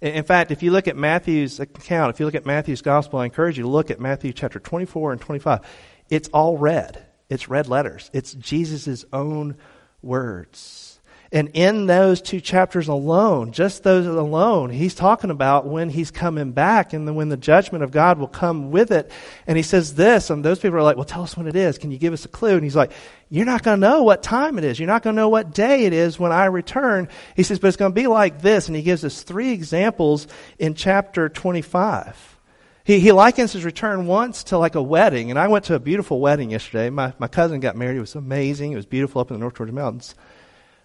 In 0.00 0.22
fact, 0.22 0.52
if 0.52 0.62
you 0.62 0.70
look 0.70 0.86
at 0.86 0.96
Matthew's 0.96 1.58
account, 1.58 2.14
if 2.14 2.20
you 2.20 2.26
look 2.26 2.36
at 2.36 2.46
Matthew's 2.46 2.82
gospel, 2.82 3.18
I 3.18 3.24
encourage 3.24 3.58
you 3.58 3.64
to 3.64 3.68
look 3.68 3.90
at 3.90 3.98
Matthew 3.98 4.32
chapter 4.32 4.60
24 4.60 5.10
and 5.10 5.20
25. 5.20 5.60
It's 6.08 6.28
all 6.28 6.56
red. 6.56 7.04
It's 7.28 7.48
red 7.48 7.66
letters. 7.66 8.08
It's 8.12 8.32
Jesus' 8.32 9.04
own 9.12 9.56
words. 10.02 10.91
And 11.34 11.48
in 11.54 11.86
those 11.86 12.20
two 12.20 12.42
chapters 12.42 12.88
alone, 12.88 13.52
just 13.52 13.82
those 13.82 14.06
alone, 14.06 14.68
he's 14.68 14.94
talking 14.94 15.30
about 15.30 15.66
when 15.66 15.88
he's 15.88 16.10
coming 16.10 16.52
back 16.52 16.92
and 16.92 17.16
when 17.16 17.30
the 17.30 17.38
judgment 17.38 17.82
of 17.82 17.90
God 17.90 18.18
will 18.18 18.28
come 18.28 18.70
with 18.70 18.90
it. 18.90 19.10
And 19.46 19.56
he 19.56 19.62
says 19.62 19.94
this, 19.94 20.28
and 20.28 20.44
those 20.44 20.58
people 20.58 20.76
are 20.76 20.82
like, 20.82 20.96
well, 20.96 21.06
tell 21.06 21.22
us 21.22 21.34
when 21.34 21.46
it 21.46 21.56
is. 21.56 21.78
Can 21.78 21.90
you 21.90 21.96
give 21.96 22.12
us 22.12 22.26
a 22.26 22.28
clue? 22.28 22.52
And 22.52 22.62
he's 22.62 22.76
like, 22.76 22.92
you're 23.30 23.46
not 23.46 23.62
going 23.62 23.80
to 23.80 23.88
know 23.88 24.02
what 24.02 24.22
time 24.22 24.58
it 24.58 24.64
is. 24.64 24.78
You're 24.78 24.88
not 24.88 25.02
going 25.02 25.16
to 25.16 25.22
know 25.22 25.30
what 25.30 25.54
day 25.54 25.86
it 25.86 25.94
is 25.94 26.18
when 26.18 26.32
I 26.32 26.44
return. 26.44 27.08
He 27.34 27.44
says, 27.44 27.58
but 27.58 27.68
it's 27.68 27.78
going 27.78 27.92
to 27.92 28.00
be 28.00 28.08
like 28.08 28.42
this. 28.42 28.66
And 28.66 28.76
he 28.76 28.82
gives 28.82 29.02
us 29.02 29.22
three 29.22 29.52
examples 29.52 30.28
in 30.58 30.74
chapter 30.74 31.30
25. 31.30 32.38
He, 32.84 33.00
he 33.00 33.10
likens 33.12 33.52
his 33.52 33.64
return 33.64 34.06
once 34.06 34.44
to 34.44 34.58
like 34.58 34.74
a 34.74 34.82
wedding. 34.82 35.30
And 35.30 35.38
I 35.38 35.48
went 35.48 35.64
to 35.66 35.74
a 35.76 35.80
beautiful 35.80 36.20
wedding 36.20 36.50
yesterday. 36.50 36.90
My, 36.90 37.14
my 37.18 37.28
cousin 37.28 37.60
got 37.60 37.74
married. 37.74 37.96
It 37.96 38.00
was 38.00 38.16
amazing. 38.16 38.72
It 38.72 38.76
was 38.76 38.84
beautiful 38.84 39.22
up 39.22 39.30
in 39.30 39.36
the 39.36 39.40
North 39.40 39.56
Georgia 39.56 39.72
mountains. 39.72 40.14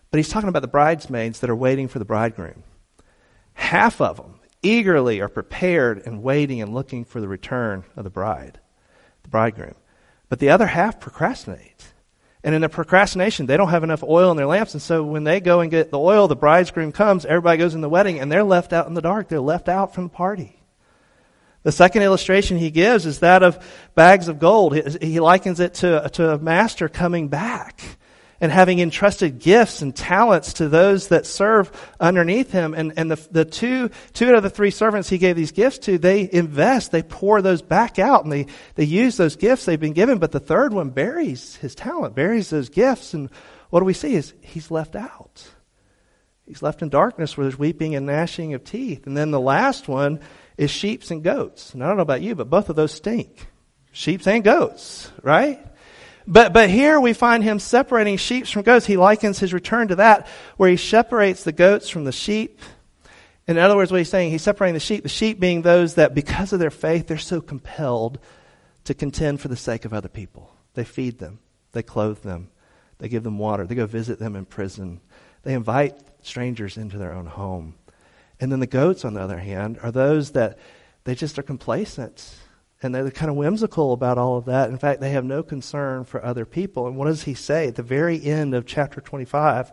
But 0.09 0.17
he's 0.17 0.29
talking 0.29 0.49
about 0.49 0.61
the 0.61 0.67
bridesmaids 0.67 1.39
that 1.39 1.49
are 1.49 1.55
waiting 1.55 1.87
for 1.87 1.99
the 1.99 2.05
bridegroom. 2.05 2.63
Half 3.53 3.99
of 4.01 4.17
them 4.17 4.39
eagerly 4.61 5.19
are 5.19 5.29
prepared 5.29 6.05
and 6.05 6.23
waiting 6.23 6.61
and 6.61 6.73
looking 6.73 7.05
for 7.05 7.19
the 7.19 7.27
return 7.27 7.83
of 7.95 8.03
the 8.03 8.09
bride, 8.09 8.59
the 9.23 9.29
bridegroom. 9.29 9.75
But 10.29 10.39
the 10.39 10.49
other 10.49 10.67
half 10.67 10.99
procrastinate. 10.99 11.93
And 12.43 12.53
in 12.55 12.61
their 12.61 12.69
procrastination, 12.69 13.45
they 13.45 13.57
don't 13.57 13.69
have 13.69 13.83
enough 13.83 14.03
oil 14.03 14.31
in 14.31 14.37
their 14.37 14.45
lamps. 14.45 14.73
And 14.73 14.81
so 14.81 15.03
when 15.03 15.23
they 15.23 15.39
go 15.39 15.59
and 15.59 15.71
get 15.71 15.91
the 15.91 15.99
oil, 15.99 16.27
the 16.27 16.35
bridegroom 16.35 16.91
comes, 16.91 17.25
everybody 17.25 17.57
goes 17.57 17.75
in 17.75 17.81
the 17.81 17.89
wedding, 17.89 18.19
and 18.19 18.31
they're 18.31 18.43
left 18.43 18.73
out 18.73 18.87
in 18.87 18.93
the 18.93 19.01
dark. 19.01 19.27
They're 19.27 19.39
left 19.39 19.67
out 19.67 19.93
from 19.93 20.05
the 20.05 20.09
party. 20.09 20.61
The 21.63 21.71
second 21.71 22.03
illustration 22.03 22.57
he 22.57 22.71
gives 22.71 23.05
is 23.05 23.19
that 23.19 23.43
of 23.43 23.61
bags 23.95 24.29
of 24.29 24.39
gold. 24.39 24.75
He 25.01 25.19
likens 25.19 25.59
it 25.59 25.73
to, 25.75 26.09
to 26.13 26.35
a 26.35 26.37
master 26.37 26.87
coming 26.87 27.27
back 27.27 27.81
and 28.39 28.51
having 28.51 28.79
entrusted 28.79 29.39
gifts 29.39 29.81
and 29.81 29.95
talents 29.95 30.53
to 30.53 30.69
those 30.69 31.07
that 31.07 31.25
serve 31.25 31.71
underneath 31.99 32.51
him. 32.51 32.73
And, 32.73 32.93
and 32.97 33.09
the, 33.11 33.27
the 33.31 33.45
two, 33.45 33.89
two 34.13 34.29
out 34.29 34.35
of 34.35 34.43
the 34.43 34.49
three 34.49 34.71
servants 34.71 35.09
he 35.09 35.17
gave 35.17 35.35
these 35.35 35.51
gifts 35.51 35.79
to, 35.79 35.97
they 35.97 36.29
invest, 36.31 36.91
they 36.91 37.03
pour 37.03 37.41
those 37.41 37.61
back 37.61 37.99
out 37.99 38.23
and 38.23 38.31
they, 38.31 38.47
they 38.75 38.83
use 38.83 39.17
those 39.17 39.35
gifts 39.35 39.65
they've 39.65 39.79
been 39.79 39.93
given. 39.93 40.19
But 40.19 40.31
the 40.31 40.39
third 40.39 40.73
one 40.73 40.89
buries 40.89 41.55
his 41.57 41.75
talent, 41.75 42.15
buries 42.15 42.49
those 42.49 42.69
gifts. 42.69 43.13
And 43.13 43.29
what 43.69 43.79
do 43.79 43.85
we 43.85 43.93
see 43.93 44.15
is 44.15 44.33
he's 44.41 44.71
left 44.71 44.95
out. 44.95 45.47
He's 46.45 46.61
left 46.61 46.81
in 46.81 46.89
darkness 46.89 47.35
where 47.35 47.43
there's 47.43 47.59
weeping 47.59 47.95
and 47.95 48.05
gnashing 48.05 48.53
of 48.53 48.63
teeth. 48.63 49.05
And 49.05 49.17
then 49.17 49.31
the 49.31 49.39
last 49.39 49.89
one 49.89 50.21
is 50.57 50.71
sheep 50.71 51.03
and 51.09 51.21
goats. 51.21 51.73
And 51.73 51.83
I 51.83 51.87
don't 51.87 51.97
know 51.97 52.03
about 52.03 52.21
you, 52.21 52.35
but 52.35 52.49
both 52.49 52.69
of 52.69 52.77
those 52.77 52.93
stink. 52.93 53.47
Sheep 53.91 54.25
and 54.27 54.43
goats, 54.43 55.11
right? 55.23 55.65
But, 56.27 56.51
but 56.51 56.69
here 56.69 56.99
we 56.99 57.13
find 57.13 57.41
him 57.41 57.57
separating 57.57 58.17
sheep 58.17 58.47
from 58.47 58.63
goats. 58.63 58.85
He 58.85 58.97
likens 58.97 59.39
his 59.39 59.53
return 59.53 59.87
to 59.87 59.95
that, 59.95 60.27
where 60.57 60.69
he 60.69 60.75
separates 60.75 61.43
the 61.43 61.53
goats 61.53 61.87
from 61.87 62.03
the 62.03 62.11
sheep. 62.11 62.59
In 63.47 63.57
other 63.57 63.77
words, 63.77 63.91
what 63.91 63.99
he's 63.99 64.09
saying, 64.09 64.31
he's 64.31 64.41
separating 64.41 64.73
the 64.73 64.81
sheep, 64.81 65.03
the 65.03 65.09
sheep 65.09 65.39
being 65.39 65.61
those 65.61 65.95
that 65.95 66.13
because 66.13 66.51
of 66.51 66.59
their 66.59 66.69
faith, 66.69 67.07
they're 67.07 67.17
so 67.17 67.39
compelled 67.39 68.19
to 68.83 68.93
contend 68.93 69.39
for 69.39 69.47
the 69.47 69.55
sake 69.55 69.85
of 69.85 69.93
other 69.93 70.09
people. 70.09 70.53
They 70.73 70.83
feed 70.83 71.19
them, 71.19 71.39
they 71.71 71.81
clothe 71.81 72.19
them, 72.19 72.49
they 72.97 73.07
give 73.07 73.23
them 73.23 73.37
water, 73.37 73.65
they 73.65 73.75
go 73.75 73.85
visit 73.85 74.19
them 74.19 74.35
in 74.35 74.45
prison, 74.45 74.99
they 75.43 75.53
invite 75.53 75.95
strangers 76.23 76.75
into 76.75 76.97
their 76.97 77.13
own 77.13 77.25
home. 77.25 77.75
And 78.41 78.51
then 78.51 78.59
the 78.59 78.67
goats, 78.67 79.05
on 79.05 79.13
the 79.13 79.21
other 79.21 79.39
hand, 79.39 79.79
are 79.81 79.91
those 79.91 80.31
that 80.31 80.59
they 81.05 81.15
just 81.15 81.39
are 81.39 81.43
complacent 81.43 82.35
and 82.81 82.93
they're 82.93 83.09
kind 83.09 83.31
of 83.31 83.37
whimsical 83.37 83.93
about 83.93 84.17
all 84.17 84.37
of 84.37 84.45
that. 84.45 84.69
In 84.69 84.77
fact, 84.77 85.01
they 85.01 85.09
have 85.11 85.25
no 85.25 85.41
concern 85.41 86.03
for 86.03 86.23
other 86.23 86.45
people. 86.45 86.87
And 86.87 86.95
what 86.95 87.05
does 87.05 87.23
he 87.23 87.33
say? 87.33 87.67
At 87.67 87.75
the 87.75 87.83
very 87.83 88.23
end 88.23 88.53
of 88.53 88.65
chapter 88.65 89.01
25, 89.01 89.71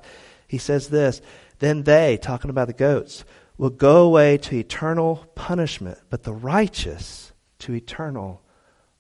he 0.49 0.59
says 0.59 0.89
this 0.89 1.21
Then 1.59 1.83
they, 1.83 2.17
talking 2.17 2.51
about 2.51 2.67
the 2.67 2.73
goats, 2.73 3.25
will 3.59 3.71
go 3.71 4.05
away 4.05 4.39
to 4.39 4.57
eternal 4.57 5.27
punishment, 5.35 5.99
but 6.11 6.23
the 6.23 6.33
righteous 6.33 7.33
to 7.61 7.75
eternal 7.75 8.43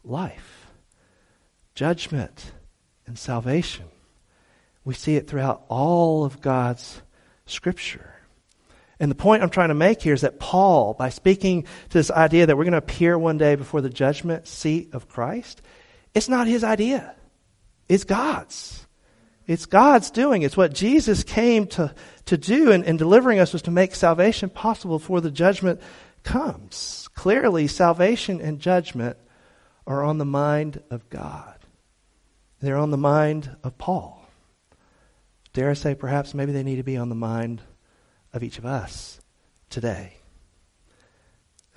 life. 0.05 0.67
Judgment 1.75 2.53
and 3.07 3.19
salvation. 3.19 3.87
We 4.85 4.95
see 4.95 5.17
it 5.17 5.27
throughout 5.27 5.65
all 5.69 6.25
of 6.25 6.41
God's 6.41 7.03
scripture. 7.47 8.14
And 9.01 9.11
the 9.11 9.17
point 9.17 9.43
I'm 9.43 9.51
trying 9.51 9.69
to 9.69 9.75
make 9.75 10.03
here 10.03 10.15
is 10.15 10.21
that 10.21 10.39
Paul, 10.39 10.95
by 10.95 11.09
speaking 11.09 11.63
to 11.63 11.99
this 11.99 12.11
idea 12.11 12.47
that 12.47 12.57
we're 12.57 12.65
going 12.65 12.73
to 12.73 12.79
appear 12.79 13.19
one 13.19 13.39
day 13.39 13.57
before 13.57 13.81
the 13.81 13.91
judgment 13.91 14.47
seat 14.47 14.95
of 14.95 15.09
Christ, 15.09 15.63
it's 16.15 16.29
not 16.29 16.47
his 16.47 16.63
idea. 16.63 17.15
It's 17.89 18.05
God's. 18.05 18.87
It's 19.47 19.67
God's 19.67 20.11
doing. 20.11 20.43
It's 20.43 20.57
what 20.57 20.73
Jesus 20.73 21.25
came 21.25 21.67
to, 21.69 21.95
to 22.27 22.39
do 22.39 22.71
in, 22.71 22.85
in 22.85 22.97
delivering 22.97 23.41
us 23.41 23.53
was 23.53 23.63
to 23.63 23.71
make 23.71 23.95
salvation 23.95 24.49
possible 24.49 24.99
before 24.99 25.21
the 25.21 25.31
judgment 25.31 25.81
comes. 26.23 27.09
Clearly, 27.15 27.67
salvation 27.67 28.41
and 28.41 28.61
judgment 28.61 29.19
are 29.87 30.03
on 30.03 30.19
the 30.19 30.25
mind 30.25 30.83
of 30.91 31.11
God. 31.11 31.59
They're 32.61 32.79
on 32.79 32.91
the 32.91 32.97
mind 32.97 33.55
of 33.63 33.77
Paul. 33.77 34.27
Dare 35.53 35.71
I 35.71 35.75
say, 35.75 35.95
perhaps 35.95 36.33
maybe 36.33 36.53
they 36.53 36.63
need 36.63 36.77
to 36.77 36.83
be 36.83 36.97
on 36.97 37.11
the 37.11 37.15
mind 37.15 37.61
of 38.35 38.43
each 38.43 38.59
of 38.59 38.67
us 38.67 39.21
today. 39.71 40.19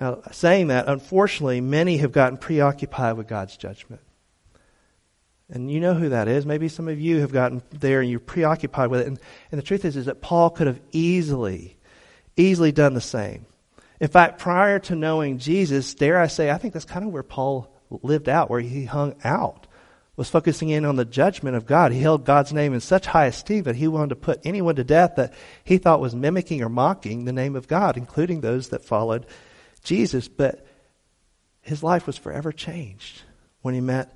Now, 0.00 0.20
saying 0.30 0.68
that, 0.68 0.88
unfortunately, 0.88 1.60
many 1.60 1.96
have 1.98 2.12
gotten 2.12 2.36
preoccupied 2.36 3.16
with 3.16 3.26
God's 3.26 3.56
judgment. 3.56 4.02
And 5.50 5.70
you 5.70 5.80
know 5.80 5.94
who 5.94 6.10
that 6.10 6.28
is. 6.28 6.44
Maybe 6.44 6.68
some 6.68 6.88
of 6.88 7.00
you 7.00 7.20
have 7.20 7.32
gotten 7.32 7.62
there 7.70 8.00
and 8.00 8.10
you're 8.10 8.20
preoccupied 8.20 8.90
with 8.90 9.00
it. 9.00 9.06
And, 9.06 9.18
and 9.50 9.58
the 9.58 9.64
truth 9.64 9.84
is, 9.84 9.96
is 9.96 10.06
that 10.06 10.20
Paul 10.20 10.50
could 10.50 10.66
have 10.66 10.80
easily, 10.92 11.78
easily 12.36 12.70
done 12.70 12.92
the 12.92 13.00
same. 13.00 13.46
In 13.98 14.08
fact, 14.08 14.38
prior 14.38 14.78
to 14.80 14.94
knowing 14.94 15.38
Jesus, 15.38 15.94
dare 15.94 16.20
I 16.20 16.26
say, 16.26 16.50
I 16.50 16.58
think 16.58 16.74
that's 16.74 16.84
kind 16.84 17.04
of 17.04 17.12
where 17.12 17.22
Paul 17.22 17.72
lived 18.02 18.28
out, 18.28 18.50
where 18.50 18.60
he 18.60 18.84
hung 18.84 19.14
out 19.24 19.66
was 20.18 20.28
focusing 20.28 20.68
in 20.68 20.84
on 20.84 20.96
the 20.96 21.04
judgment 21.04 21.54
of 21.54 21.64
God. 21.64 21.92
He 21.92 22.00
held 22.00 22.24
God's 22.24 22.52
name 22.52 22.74
in 22.74 22.80
such 22.80 23.06
high 23.06 23.26
esteem 23.26 23.62
that 23.62 23.76
he 23.76 23.86
wanted 23.86 24.08
to 24.08 24.16
put 24.16 24.40
anyone 24.44 24.74
to 24.74 24.82
death 24.82 25.12
that 25.14 25.32
he 25.62 25.78
thought 25.78 26.00
was 26.00 26.12
mimicking 26.12 26.60
or 26.60 26.68
mocking 26.68 27.24
the 27.24 27.32
name 27.32 27.54
of 27.54 27.68
God, 27.68 27.96
including 27.96 28.40
those 28.40 28.70
that 28.70 28.84
followed 28.84 29.26
Jesus. 29.84 30.26
But 30.26 30.66
his 31.60 31.84
life 31.84 32.04
was 32.04 32.18
forever 32.18 32.50
changed 32.50 33.22
when 33.62 33.74
he 33.74 33.80
met 33.80 34.12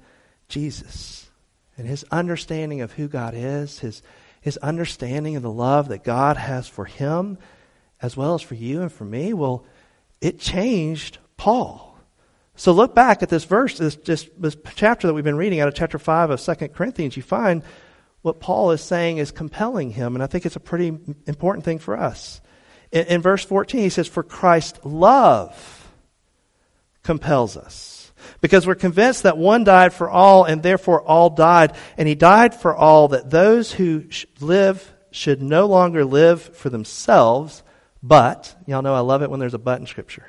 Jesus. 0.49 1.31
And 1.79 1.87
his 1.87 2.05
understanding 2.11 2.81
of 2.81 2.91
who 2.91 3.07
God 3.07 3.35
is, 3.37 3.79
his, 3.79 4.03
his 4.41 4.57
understanding 4.57 5.37
of 5.37 5.45
the 5.45 5.53
love 5.53 5.87
that 5.87 6.03
God 6.03 6.37
has 6.37 6.67
for 6.67 6.85
him, 6.85 7.39
as 8.01 8.17
well 8.17 8.35
as 8.35 8.43
for 8.43 8.57
you 8.57 8.83
and 8.83 8.91
for 8.91 9.05
me, 9.05 9.35
well, 9.35 9.65
it 10.21 10.41
changed 10.41 11.19
Paul. 11.37 11.92
So 12.55 12.73
look 12.73 12.95
back 12.95 13.23
at 13.23 13.29
this 13.29 13.45
verse, 13.45 13.79
this, 13.79 13.97
just, 13.97 14.29
this 14.41 14.57
chapter 14.75 15.07
that 15.07 15.15
we've 15.15 15.25
been 15.25 15.37
reading 15.37 15.61
out 15.61 15.69
of 15.69 15.75
chapter 15.75 15.99
5 15.99 16.31
of 16.31 16.41
2 16.41 16.69
Corinthians. 16.69 17.17
You 17.17 17.23
find 17.23 17.63
what 18.21 18.41
Paul 18.41 18.71
is 18.73 18.81
saying 18.81 19.19
is 19.19 19.33
compelling 19.33 19.91
him, 19.91 20.15
and 20.15 20.23
I 20.23 20.27
think 20.27 20.47
it's 20.47 20.57
a 20.57 20.61
pretty 20.61 20.89
important 21.27 21.65
thing 21.65 21.79
for 21.79 21.97
us. 21.97 22.41
In, 22.91 23.07
in 23.07 23.23
verse 23.23 23.45
14, 23.45 23.81
he 23.81 23.89
says, 23.89 24.07
For 24.07 24.23
Christ's 24.23 24.81
love 24.85 25.91
compels 27.03 27.57
us. 27.57 28.13
Because 28.41 28.67
we're 28.67 28.77
convinced 28.77 29.25
that 29.25 29.37
one 29.37 29.65
died 29.65 29.93
for 29.93 30.09
all, 30.09 30.45
and 30.45 30.63
therefore 30.63 31.03
all 31.03 31.31
died. 31.31 31.75
And 31.97 32.07
he 32.07 32.15
died 32.15 32.55
for 32.55 32.77
all, 32.77 33.09
that 33.09 33.31
those 33.31 33.73
who 33.73 34.05
live 34.41 34.93
should 35.11 35.43
no 35.43 35.67
longer 35.67 36.05
live 36.05 36.43
for 36.57 36.71
themselves, 36.71 37.63
but, 38.03 38.55
y'all 38.67 38.83
know 38.83 38.95
I 38.95 39.01
love 39.01 39.23
it 39.23 39.31
when 39.31 39.41
there's 39.41 39.55
a 39.55 39.59
but 39.59 39.81
in 39.81 39.87
Scripture 39.87 40.27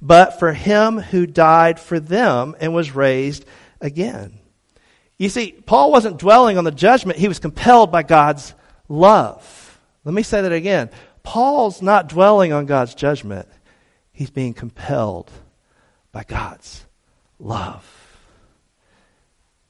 but 0.00 0.38
for 0.38 0.52
him 0.52 0.98
who 0.98 1.26
died 1.26 1.80
for 1.80 1.98
them 1.98 2.54
and 2.60 2.74
was 2.74 2.94
raised 2.94 3.44
again. 3.80 4.38
You 5.16 5.28
see, 5.28 5.52
Paul 5.52 5.90
wasn't 5.90 6.18
dwelling 6.18 6.58
on 6.58 6.64
the 6.64 6.70
judgment, 6.70 7.18
he 7.18 7.28
was 7.28 7.38
compelled 7.38 7.90
by 7.90 8.02
God's 8.02 8.54
love. 8.88 9.78
Let 10.04 10.14
me 10.14 10.22
say 10.22 10.40
that 10.40 10.52
again. 10.52 10.90
Paul's 11.22 11.82
not 11.82 12.08
dwelling 12.08 12.52
on 12.52 12.66
God's 12.66 12.94
judgment, 12.94 13.48
He's 14.12 14.30
being 14.30 14.54
compelled 14.54 15.30
by 16.10 16.24
God's 16.24 16.86
love. 17.38 17.86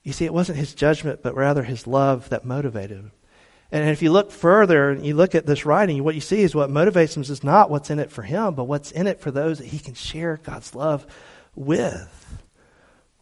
You 0.02 0.14
see, 0.14 0.24
it 0.24 0.32
wasn't 0.32 0.56
his 0.56 0.74
judgment, 0.74 1.22
but 1.22 1.34
rather 1.34 1.62
his 1.62 1.86
love 1.86 2.30
that 2.30 2.46
motivated 2.46 2.96
him. 2.96 3.12
And 3.70 3.90
if 3.90 4.00
you 4.00 4.10
look 4.10 4.30
further 4.30 4.90
and 4.90 5.04
you 5.04 5.14
look 5.14 5.34
at 5.34 5.44
this 5.44 5.66
writing, 5.66 6.02
what 6.02 6.14
you 6.14 6.22
see 6.22 6.40
is 6.40 6.54
what 6.54 6.70
motivates 6.70 7.16
him 7.16 7.22
is 7.22 7.44
not 7.44 7.70
what's 7.70 7.90
in 7.90 7.98
it 7.98 8.10
for 8.10 8.22
him, 8.22 8.54
but 8.54 8.64
what's 8.64 8.90
in 8.90 9.06
it 9.06 9.20
for 9.20 9.30
those 9.30 9.58
that 9.58 9.66
he 9.66 9.78
can 9.78 9.94
share 9.94 10.40
God's 10.42 10.74
love 10.74 11.06
with. 11.54 12.42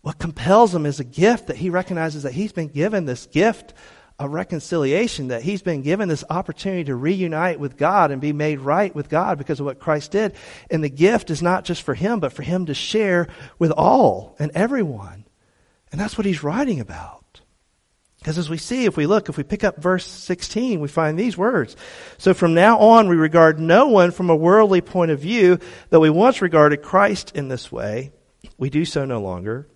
What 0.02 0.18
compels 0.18 0.72
him 0.72 0.86
is 0.86 1.00
a 1.00 1.04
gift 1.04 1.48
that 1.48 1.56
he 1.56 1.68
recognizes 1.68 2.22
that 2.22 2.32
he's 2.32 2.52
been 2.52 2.68
given 2.68 3.06
this 3.06 3.26
gift 3.26 3.74
of 4.20 4.32
reconciliation, 4.32 5.28
that 5.28 5.42
he's 5.42 5.62
been 5.62 5.82
given 5.82 6.08
this 6.08 6.24
opportunity 6.30 6.84
to 6.84 6.94
reunite 6.94 7.58
with 7.58 7.76
God 7.76 8.12
and 8.12 8.20
be 8.20 8.32
made 8.32 8.60
right 8.60 8.94
with 8.94 9.08
God 9.08 9.36
because 9.36 9.58
of 9.58 9.66
what 9.66 9.80
Christ 9.80 10.12
did. 10.12 10.34
And 10.70 10.82
the 10.82 10.88
gift 10.88 11.30
is 11.30 11.42
not 11.42 11.64
just 11.64 11.82
for 11.82 11.94
him, 11.94 12.20
but 12.20 12.32
for 12.32 12.42
him 12.42 12.66
to 12.66 12.74
share 12.74 13.26
with 13.58 13.72
all 13.72 14.36
and 14.38 14.52
everyone. 14.54 15.24
And 15.90 16.00
that's 16.00 16.16
what 16.16 16.24
he's 16.24 16.42
writing 16.42 16.80
about. 16.80 17.24
Because 18.18 18.38
as 18.38 18.50
we 18.50 18.58
see, 18.58 18.86
if 18.86 18.96
we 18.96 19.06
look, 19.06 19.28
if 19.28 19.36
we 19.36 19.44
pick 19.44 19.62
up 19.62 19.76
verse 19.76 20.06
16, 20.06 20.80
we 20.80 20.88
find 20.88 21.18
these 21.18 21.36
words. 21.36 21.76
So 22.18 22.34
from 22.34 22.54
now 22.54 22.78
on, 22.78 23.08
we 23.08 23.16
regard 23.16 23.60
no 23.60 23.88
one 23.88 24.10
from 24.10 24.30
a 24.30 24.36
worldly 24.36 24.80
point 24.80 25.10
of 25.10 25.20
view, 25.20 25.58
though 25.90 26.00
we 26.00 26.10
once 26.10 26.42
regarded 26.42 26.82
Christ 26.82 27.32
in 27.36 27.48
this 27.48 27.70
way. 27.70 28.12
We 28.58 28.70
do 28.70 28.84
so 28.84 29.04
no 29.04 29.20
longer. 29.20 29.68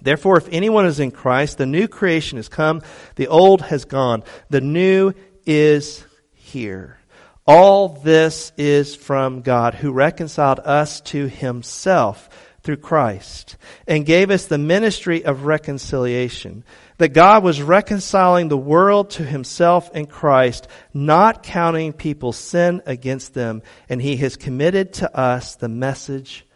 Therefore, 0.00 0.38
if 0.38 0.48
anyone 0.50 0.86
is 0.86 1.00
in 1.00 1.10
Christ, 1.10 1.58
the 1.58 1.66
new 1.66 1.88
creation 1.88 2.38
has 2.38 2.48
come, 2.48 2.82
the 3.16 3.28
old 3.28 3.62
has 3.62 3.84
gone, 3.84 4.22
the 4.50 4.60
new 4.60 5.12
is 5.46 6.04
here. 6.32 6.98
All 7.46 7.88
this 7.88 8.52
is 8.56 8.96
from 8.96 9.42
God, 9.42 9.74
who 9.74 9.92
reconciled 9.92 10.60
us 10.60 11.00
to 11.02 11.28
himself 11.28 12.28
through 12.64 12.78
Christ 12.78 13.56
and 13.86 14.06
gave 14.06 14.30
us 14.30 14.46
the 14.46 14.58
ministry 14.58 15.24
of 15.24 15.44
reconciliation 15.44 16.64
that 16.96 17.10
God 17.10 17.44
was 17.44 17.60
reconciling 17.60 18.48
the 18.48 18.56
world 18.56 19.10
to 19.10 19.24
himself 19.24 19.94
in 19.94 20.06
Christ, 20.06 20.66
not 20.92 21.42
counting 21.42 21.92
people's 21.92 22.38
sin 22.38 22.82
against 22.86 23.34
them, 23.34 23.62
and 23.88 24.00
he 24.00 24.16
has 24.16 24.36
committed 24.36 24.94
to 24.94 25.16
us 25.16 25.56
the 25.56 25.68
message 25.68 26.46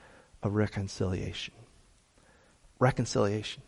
of 0.43 0.55
reconciliation. 0.55 1.55
Reconciliation. 2.79 3.63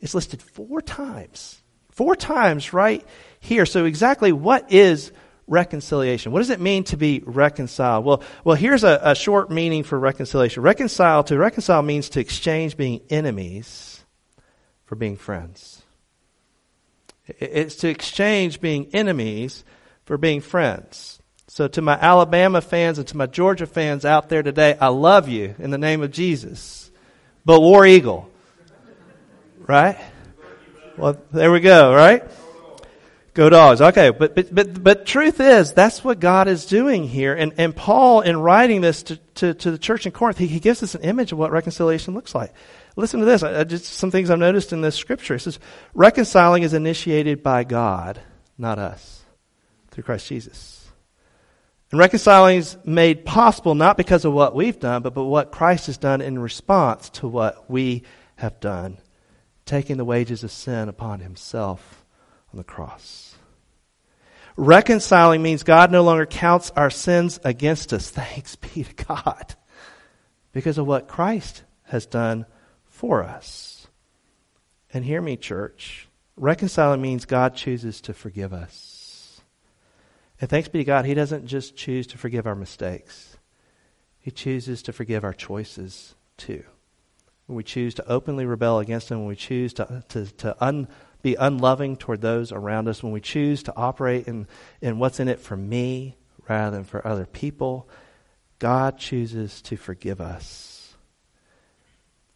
It's 0.00 0.14
listed 0.14 0.42
four 0.42 0.80
times. 0.80 1.62
Four 1.90 2.16
times 2.16 2.72
right 2.72 3.06
here. 3.38 3.64
So 3.64 3.84
exactly 3.84 4.32
what 4.32 4.72
is 4.72 5.12
reconciliation? 5.12 5.25
What 6.32 6.40
does 6.40 6.50
it 6.50 6.60
mean 6.60 6.84
to 6.84 6.96
be 6.96 7.22
reconciled? 7.24 8.04
Well, 8.04 8.22
well, 8.44 8.56
here's 8.56 8.84
a, 8.84 9.00
a 9.02 9.14
short 9.14 9.50
meaning 9.50 9.84
for 9.84 9.98
reconciliation. 9.98 10.62
Reconcile 10.62 11.24
to 11.24 11.38
reconcile 11.38 11.82
means 11.82 12.08
to 12.10 12.20
exchange 12.20 12.76
being 12.76 13.00
enemies 13.10 14.04
for 14.84 14.96
being 14.96 15.16
friends. 15.16 15.82
It's 17.26 17.76
to 17.76 17.88
exchange 17.88 18.60
being 18.60 18.88
enemies 18.92 19.64
for 20.04 20.16
being 20.16 20.40
friends. 20.40 21.20
So, 21.48 21.68
to 21.68 21.82
my 21.82 21.94
Alabama 21.94 22.60
fans 22.60 22.98
and 22.98 23.06
to 23.08 23.16
my 23.16 23.26
Georgia 23.26 23.66
fans 23.66 24.04
out 24.04 24.28
there 24.28 24.42
today, 24.42 24.76
I 24.80 24.88
love 24.88 25.28
you 25.28 25.54
in 25.58 25.70
the 25.70 25.78
name 25.78 26.02
of 26.02 26.10
Jesus. 26.10 26.90
But 27.44 27.60
War 27.60 27.86
Eagle. 27.86 28.28
Right? 29.66 29.98
Well, 30.96 31.16
there 31.32 31.52
we 31.52 31.60
go, 31.60 31.94
right? 31.94 32.24
Go 33.36 33.50
dogs. 33.50 33.82
Okay, 33.82 34.08
but, 34.08 34.34
but, 34.34 34.54
but, 34.54 34.82
but 34.82 35.04
truth 35.04 35.40
is, 35.40 35.74
that's 35.74 36.02
what 36.02 36.20
God 36.20 36.48
is 36.48 36.64
doing 36.64 37.06
here. 37.06 37.34
And, 37.34 37.52
and 37.58 37.76
Paul, 37.76 38.22
in 38.22 38.38
writing 38.38 38.80
this 38.80 39.02
to, 39.02 39.16
to, 39.34 39.52
to 39.52 39.70
the 39.70 39.76
church 39.76 40.06
in 40.06 40.12
Corinth, 40.12 40.38
he, 40.38 40.46
he 40.46 40.58
gives 40.58 40.82
us 40.82 40.94
an 40.94 41.02
image 41.02 41.32
of 41.32 41.38
what 41.38 41.52
reconciliation 41.52 42.14
looks 42.14 42.34
like. 42.34 42.54
Listen 42.96 43.20
to 43.20 43.26
this. 43.26 43.42
I, 43.42 43.64
just 43.64 43.84
some 43.84 44.10
things 44.10 44.30
I've 44.30 44.38
noticed 44.38 44.72
in 44.72 44.80
this 44.80 44.94
scripture. 44.94 45.34
It 45.34 45.40
says 45.40 45.58
reconciling 45.92 46.62
is 46.62 46.72
initiated 46.72 47.42
by 47.42 47.64
God, 47.64 48.22
not 48.56 48.78
us, 48.78 49.22
through 49.90 50.04
Christ 50.04 50.28
Jesus. 50.28 50.88
And 51.90 52.00
reconciling 52.00 52.56
is 52.56 52.78
made 52.86 53.26
possible 53.26 53.74
not 53.74 53.98
because 53.98 54.24
of 54.24 54.32
what 54.32 54.54
we've 54.54 54.80
done, 54.80 55.02
but, 55.02 55.12
but 55.12 55.24
what 55.24 55.52
Christ 55.52 55.88
has 55.88 55.98
done 55.98 56.22
in 56.22 56.38
response 56.38 57.10
to 57.10 57.28
what 57.28 57.68
we 57.70 58.04
have 58.36 58.60
done, 58.60 58.96
taking 59.66 59.98
the 59.98 60.06
wages 60.06 60.42
of 60.42 60.50
sin 60.50 60.88
upon 60.88 61.20
himself 61.20 62.02
on 62.56 62.58
the 62.58 62.64
cross. 62.64 63.34
Reconciling 64.56 65.42
means 65.42 65.62
God 65.62 65.92
no 65.92 66.02
longer 66.02 66.24
counts 66.24 66.70
our 66.70 66.88
sins 66.88 67.38
against 67.44 67.92
us. 67.92 68.08
Thanks 68.10 68.56
be 68.56 68.84
to 68.84 69.04
God. 69.04 69.54
Because 70.52 70.78
of 70.78 70.86
what 70.86 71.06
Christ 71.06 71.64
has 71.84 72.06
done 72.06 72.46
for 72.86 73.22
us. 73.22 73.88
And 74.90 75.04
hear 75.04 75.20
me, 75.20 75.36
church. 75.36 76.08
Reconciling 76.38 77.02
means 77.02 77.26
God 77.26 77.54
chooses 77.54 78.00
to 78.02 78.14
forgive 78.14 78.54
us. 78.54 79.42
And 80.40 80.48
thanks 80.48 80.68
be 80.68 80.78
to 80.78 80.84
God, 80.84 81.04
He 81.04 81.14
doesn't 81.14 81.46
just 81.46 81.76
choose 81.76 82.06
to 82.08 82.18
forgive 82.18 82.46
our 82.46 82.54
mistakes, 82.54 83.36
He 84.18 84.30
chooses 84.30 84.82
to 84.84 84.92
forgive 84.94 85.24
our 85.24 85.34
choices 85.34 86.14
too. 86.38 86.64
When 87.46 87.56
we 87.56 87.64
choose 87.64 87.94
to 87.94 88.06
openly 88.06 88.46
rebel 88.46 88.78
against 88.78 89.10
Him, 89.10 89.18
when 89.18 89.28
we 89.28 89.36
choose 89.36 89.74
to, 89.74 90.04
to, 90.08 90.24
to 90.26 90.64
un, 90.64 90.88
be 91.26 91.34
unloving 91.34 91.96
toward 91.96 92.20
those 92.20 92.52
around 92.52 92.86
us, 92.86 93.02
when 93.02 93.10
we 93.10 93.20
choose 93.20 93.64
to 93.64 93.74
operate 93.74 94.28
in, 94.28 94.46
in 94.80 95.00
what's 95.00 95.18
in 95.18 95.26
it 95.26 95.40
for 95.40 95.56
me 95.56 96.16
rather 96.48 96.76
than 96.76 96.84
for 96.84 97.04
other 97.04 97.26
people, 97.26 97.88
God 98.60 98.96
chooses 98.96 99.60
to 99.62 99.76
forgive 99.76 100.20
us. 100.20 100.94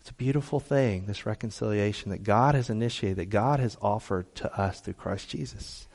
It's 0.01 0.11
a 0.11 0.15
beautiful 0.15 0.59
thing, 0.59 1.07
this 1.07 1.25
reconciliation 1.25 2.11
that 2.11 2.25
God 2.25 2.57
has 2.57 2.69
initiated, 2.69 3.19
that 3.19 3.31
God 3.31 3.61
has 3.61 3.77
offered 3.81 4.35
to 4.35 4.61
us 4.61 4.81
through 4.81 4.95
Christ 4.95 5.29
Jesus. 5.29 5.87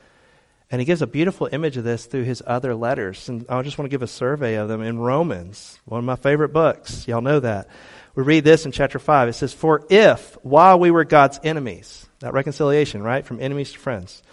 And 0.71 0.81
he 0.81 0.85
gives 0.85 1.01
a 1.01 1.07
beautiful 1.07 1.47
image 1.51 1.77
of 1.77 1.83
this 1.83 2.05
through 2.05 2.23
his 2.23 2.41
other 2.45 2.73
letters. 2.73 3.29
And 3.29 3.45
I 3.49 3.61
just 3.61 3.77
want 3.77 3.85
to 3.85 3.93
give 3.93 4.01
a 4.01 4.07
survey 4.07 4.55
of 4.55 4.67
them 4.67 4.81
in 4.81 4.97
Romans, 4.97 5.79
one 5.85 5.99
of 5.99 6.05
my 6.05 6.15
favorite 6.15 6.53
books. 6.53 7.07
Y'all 7.07 7.21
know 7.21 7.39
that. 7.39 7.69
We 8.15 8.23
read 8.23 8.43
this 8.43 8.65
in 8.65 8.71
chapter 8.71 8.97
5. 8.97 9.29
It 9.29 9.33
says, 9.33 9.53
For 9.53 9.85
if, 9.89 10.37
while 10.43 10.79
we 10.79 10.89
were 10.89 11.03
God's 11.03 11.39
enemies, 11.43 12.07
that 12.19 12.33
reconciliation, 12.33 13.03
right? 13.03 13.25
From 13.25 13.39
enemies 13.39 13.73
to 13.73 13.79
friends. 13.79 14.23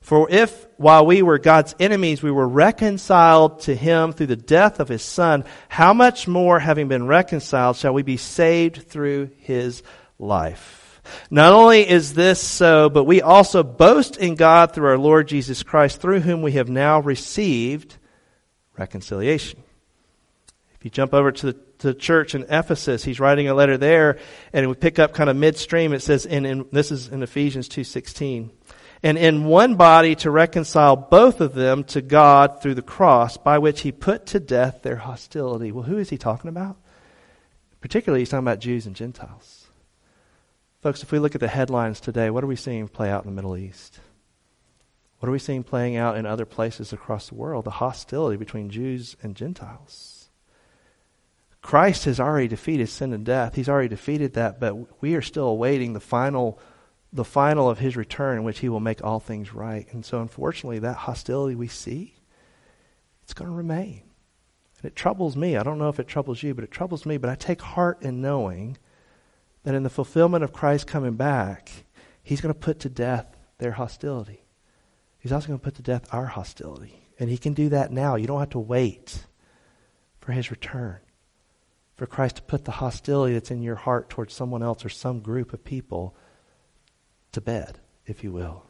For 0.00 0.30
if, 0.30 0.66
while 0.76 1.06
we 1.06 1.22
were 1.22 1.38
God's 1.38 1.74
enemies, 1.80 2.22
we 2.22 2.30
were 2.30 2.48
reconciled 2.48 3.60
to 3.60 3.74
him 3.74 4.12
through 4.12 4.26
the 4.26 4.36
death 4.36 4.80
of 4.80 4.88
his 4.88 5.02
son, 5.02 5.44
how 5.68 5.92
much 5.92 6.28
more, 6.28 6.58
having 6.58 6.88
been 6.88 7.06
reconciled, 7.06 7.76
shall 7.76 7.94
we 7.94 8.02
be 8.02 8.16
saved 8.16 8.88
through 8.88 9.30
his 9.38 9.82
life? 10.18 10.77
Not 11.30 11.52
only 11.52 11.88
is 11.88 12.14
this 12.14 12.40
so, 12.40 12.88
but 12.88 13.04
we 13.04 13.22
also 13.22 13.62
boast 13.62 14.16
in 14.16 14.34
God 14.34 14.72
through 14.72 14.88
our 14.88 14.98
Lord 14.98 15.28
Jesus 15.28 15.62
Christ, 15.62 16.00
through 16.00 16.20
whom 16.20 16.42
we 16.42 16.52
have 16.52 16.68
now 16.68 17.00
received 17.00 17.96
reconciliation. 18.76 19.62
If 20.74 20.84
you 20.84 20.90
jump 20.90 21.12
over 21.12 21.32
to 21.32 21.46
the, 21.46 21.52
to 21.52 21.88
the 21.88 21.94
church 21.94 22.36
in 22.36 22.44
Ephesus, 22.44 23.02
he's 23.02 23.18
writing 23.18 23.48
a 23.48 23.54
letter 23.54 23.76
there, 23.76 24.18
and 24.52 24.68
we 24.68 24.74
pick 24.74 25.00
up 25.00 25.12
kind 25.12 25.28
of 25.28 25.36
midstream. 25.36 25.92
It 25.92 26.02
says, 26.02 26.24
in, 26.24 26.46
in 26.46 26.66
this 26.70 26.92
is 26.92 27.08
in 27.08 27.22
Ephesians 27.22 27.66
two 27.66 27.82
sixteen 27.82 28.52
and 29.02 29.18
in 29.18 29.44
one 29.44 29.74
body 29.74 30.14
to 30.16 30.30
reconcile 30.30 30.94
both 30.94 31.40
of 31.40 31.54
them 31.54 31.82
to 31.84 32.00
God 32.00 32.62
through 32.62 32.74
the 32.74 32.82
cross, 32.82 33.36
by 33.36 33.58
which 33.58 33.80
he 33.80 33.90
put 33.90 34.26
to 34.26 34.40
death 34.40 34.82
their 34.82 34.96
hostility. 34.96 35.72
Well, 35.72 35.84
who 35.84 35.98
is 35.98 36.10
he 36.10 36.18
talking 36.18 36.48
about? 36.48 36.76
Particularly, 37.80 38.20
he's 38.22 38.30
talking 38.30 38.46
about 38.46 38.60
Jews 38.60 38.86
and 38.86 38.94
Gentiles. 38.94 39.57
Folks, 40.80 41.02
if 41.02 41.10
we 41.10 41.18
look 41.18 41.34
at 41.34 41.40
the 41.40 41.48
headlines 41.48 41.98
today, 41.98 42.30
what 42.30 42.44
are 42.44 42.48
we 42.48 42.54
seeing 42.54 42.86
play 42.86 43.10
out 43.10 43.24
in 43.24 43.30
the 43.30 43.34
Middle 43.34 43.56
East? 43.56 43.98
What 45.18 45.28
are 45.28 45.32
we 45.32 45.40
seeing 45.40 45.64
playing 45.64 45.96
out 45.96 46.16
in 46.16 46.24
other 46.24 46.44
places 46.44 46.92
across 46.92 47.28
the 47.28 47.34
world? 47.34 47.64
The 47.64 47.72
hostility 47.72 48.36
between 48.36 48.70
Jews 48.70 49.16
and 49.20 49.34
Gentiles. 49.34 50.30
Christ 51.62 52.04
has 52.04 52.20
already 52.20 52.46
defeated 52.46 52.88
sin 52.88 53.12
and 53.12 53.26
death. 53.26 53.56
He's 53.56 53.68
already 53.68 53.88
defeated 53.88 54.34
that, 54.34 54.60
but 54.60 55.02
we 55.02 55.16
are 55.16 55.22
still 55.22 55.48
awaiting 55.48 55.92
the 55.92 56.00
final 56.00 56.60
the 57.10 57.24
final 57.24 57.70
of 57.70 57.78
his 57.78 57.96
return 57.96 58.36
in 58.36 58.44
which 58.44 58.58
he 58.58 58.68
will 58.68 58.80
make 58.80 59.02
all 59.02 59.18
things 59.18 59.54
right. 59.54 59.86
And 59.92 60.04
so, 60.04 60.20
unfortunately, 60.20 60.78
that 60.80 60.96
hostility 60.96 61.54
we 61.54 61.66
see, 61.66 62.14
it's 63.22 63.32
going 63.32 63.50
to 63.50 63.56
remain. 63.56 64.02
And 64.76 64.84
it 64.84 64.94
troubles 64.94 65.34
me. 65.34 65.56
I 65.56 65.62
don't 65.62 65.78
know 65.78 65.88
if 65.88 65.98
it 65.98 66.06
troubles 66.06 66.42
you, 66.42 66.54
but 66.54 66.64
it 66.64 66.70
troubles 66.70 67.06
me. 67.06 67.16
But 67.16 67.30
I 67.30 67.34
take 67.34 67.62
heart 67.62 68.02
in 68.02 68.20
knowing 68.20 68.76
that 69.68 69.74
in 69.74 69.82
the 69.82 69.90
fulfillment 69.90 70.42
of 70.42 70.50
Christ 70.50 70.86
coming 70.86 71.12
back, 71.12 71.70
he's 72.22 72.40
going 72.40 72.54
to 72.54 72.58
put 72.58 72.80
to 72.80 72.88
death 72.88 73.36
their 73.58 73.72
hostility. 73.72 74.42
He's 75.18 75.30
also 75.30 75.48
going 75.48 75.58
to 75.58 75.62
put 75.62 75.74
to 75.74 75.82
death 75.82 76.08
our 76.10 76.24
hostility. 76.24 77.02
And 77.18 77.28
he 77.28 77.36
can 77.36 77.52
do 77.52 77.68
that 77.68 77.92
now. 77.92 78.16
You 78.16 78.26
don't 78.26 78.38
have 78.40 78.48
to 78.50 78.58
wait 78.58 79.26
for 80.20 80.32
his 80.32 80.50
return. 80.50 80.96
For 81.96 82.06
Christ 82.06 82.36
to 82.36 82.42
put 82.42 82.64
the 82.64 82.70
hostility 82.70 83.34
that's 83.34 83.50
in 83.50 83.60
your 83.60 83.74
heart 83.74 84.08
towards 84.08 84.32
someone 84.32 84.62
else 84.62 84.86
or 84.86 84.88
some 84.88 85.20
group 85.20 85.52
of 85.52 85.62
people 85.62 86.16
to 87.32 87.42
bed, 87.42 87.78
if 88.06 88.24
you 88.24 88.32
will. 88.32 88.64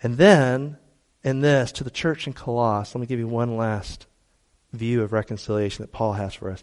And 0.00 0.16
then, 0.16 0.76
in 1.24 1.40
this, 1.40 1.72
to 1.72 1.82
the 1.82 1.90
church 1.90 2.28
in 2.28 2.34
Colossus, 2.34 2.94
let 2.94 3.00
me 3.00 3.08
give 3.08 3.18
you 3.18 3.26
one 3.26 3.56
last 3.56 4.06
view 4.72 5.02
of 5.02 5.12
reconciliation 5.12 5.82
that 5.82 5.90
Paul 5.90 6.12
has 6.12 6.34
for 6.34 6.52
us. 6.52 6.62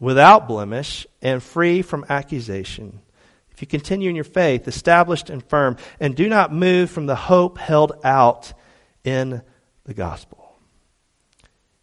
without 0.00 0.48
blemish 0.48 1.06
and 1.22 1.42
free 1.42 1.82
from 1.82 2.06
accusation. 2.08 3.00
If 3.52 3.60
you 3.60 3.66
continue 3.66 4.08
in 4.08 4.16
your 4.16 4.24
faith, 4.24 4.66
established 4.66 5.30
and 5.30 5.44
firm, 5.44 5.76
and 6.00 6.16
do 6.16 6.28
not 6.28 6.52
move 6.52 6.90
from 6.90 7.06
the 7.06 7.14
hope 7.14 7.58
held 7.58 7.92
out 8.02 8.52
in 9.04 9.42
the 9.84 9.94
gospel. 9.94 10.40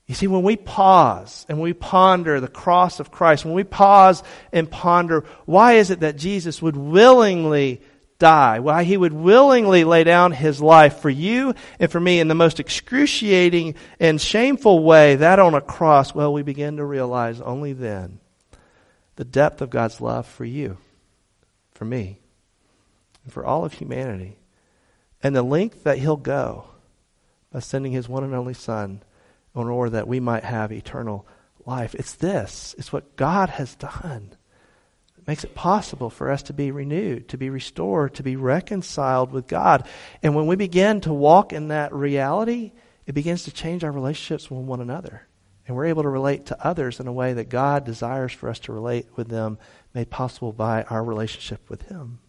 You 0.08 0.15
see, 0.15 0.27
when 0.27 0.41
we 0.41 0.56
pause 0.56 1.45
and 1.49 1.60
we 1.62 1.73
ponder 1.73 2.39
the 2.39 2.47
cross 2.47 2.99
of 2.99 3.12
Christ, 3.12 3.45
when 3.45 3.53
we 3.53 3.65
pause 3.65 4.23
and 4.53 4.71
ponder 4.71 5.25
why 5.45 5.73
is 5.73 5.91
it 5.91 5.99
that 5.99 6.15
Jesus 6.15 6.62
would 6.62 6.77
willingly 6.77 7.82
die, 8.19 8.60
why 8.60 8.84
he 8.84 8.97
would 8.97 9.13
willingly 9.13 9.84
lay 9.84 10.03
down 10.03 10.32
his 10.32 10.62
life 10.62 10.99
for 10.99 11.10
you 11.10 11.53
and 11.80 11.91
for 11.91 11.99
me 11.99 12.19
in 12.19 12.27
the 12.27 12.36
most 12.36 12.60
excruciating 12.60 13.75
and 13.99 14.19
shameful 14.19 14.84
way, 14.84 15.15
that 15.15 15.39
on 15.39 15.53
a 15.53 15.62
cross, 15.62 16.15
well, 16.15 16.34
we 16.34 16.41
begin 16.41 16.77
to 16.77 16.86
realize 16.86 17.41
only 17.41 17.73
then 17.73 18.19
the 19.15 19.25
depth 19.25 19.62
of 19.62 19.69
God's 19.69 19.99
love 19.99 20.27
for 20.27 20.45
you, 20.45 20.77
for 21.71 21.86
me, 21.86 22.19
and 23.23 23.34
for 23.34 23.45
all 23.45 23.65
of 23.65 23.73
humanity, 23.73 24.38
and 25.23 25.36
the 25.36 25.41
length 25.41 25.84
that 25.84 25.97
he'll 25.97 26.17
go 26.17 26.65
by 27.51 27.60
sending 27.60 27.91
his 27.91 28.08
one 28.08 28.23
and 28.23 28.36
only 28.36 28.53
Son 28.53 29.01
in 29.56 29.67
order 29.67 29.89
that 29.91 30.08
we 30.08 30.19
might 30.19 30.43
have 30.43 30.71
eternal 30.71 31.25
life. 31.65 31.95
It's 31.95 32.13
this, 32.13 32.75
it's 32.77 32.93
what 32.93 33.15
God 33.15 33.49
has 33.49 33.75
done 33.75 34.37
makes 35.27 35.43
it 35.43 35.53
possible 35.53 36.09
for 36.09 36.31
us 36.31 36.41
to 36.43 36.53
be 36.53 36.71
renewed, 36.71 37.27
to 37.27 37.37
be 37.37 37.49
restored, 37.49 38.15
to 38.15 38.23
be 38.23 38.37
reconciled 38.37 39.31
with 39.31 39.45
God. 39.45 39.85
And 40.23 40.33
when 40.33 40.47
we 40.47 40.55
begin 40.55 41.01
to 41.01 41.13
walk 41.13 41.51
in 41.51 41.67
that 41.67 41.93
reality, 41.93 42.71
it 43.05 43.11
begins 43.11 43.43
to 43.43 43.51
change 43.51 43.83
our 43.83 43.91
relationships 43.91 44.49
with 44.49 44.61
one 44.61 44.79
another. 44.79 45.27
And 45.67 45.75
we're 45.75 45.87
able 45.87 46.03
to 46.03 46.09
relate 46.09 46.45
to 46.45 46.65
others 46.65 47.01
in 47.01 47.07
a 47.07 47.13
way 47.13 47.33
that 47.33 47.49
God 47.49 47.83
desires 47.83 48.31
for 48.31 48.47
us 48.47 48.59
to 48.59 48.71
relate 48.71 49.07
with 49.17 49.27
them, 49.27 49.59
made 49.93 50.09
possible 50.09 50.53
by 50.53 50.83
our 50.83 51.03
relationship 51.03 51.69
with 51.69 51.81
Him. 51.83 52.19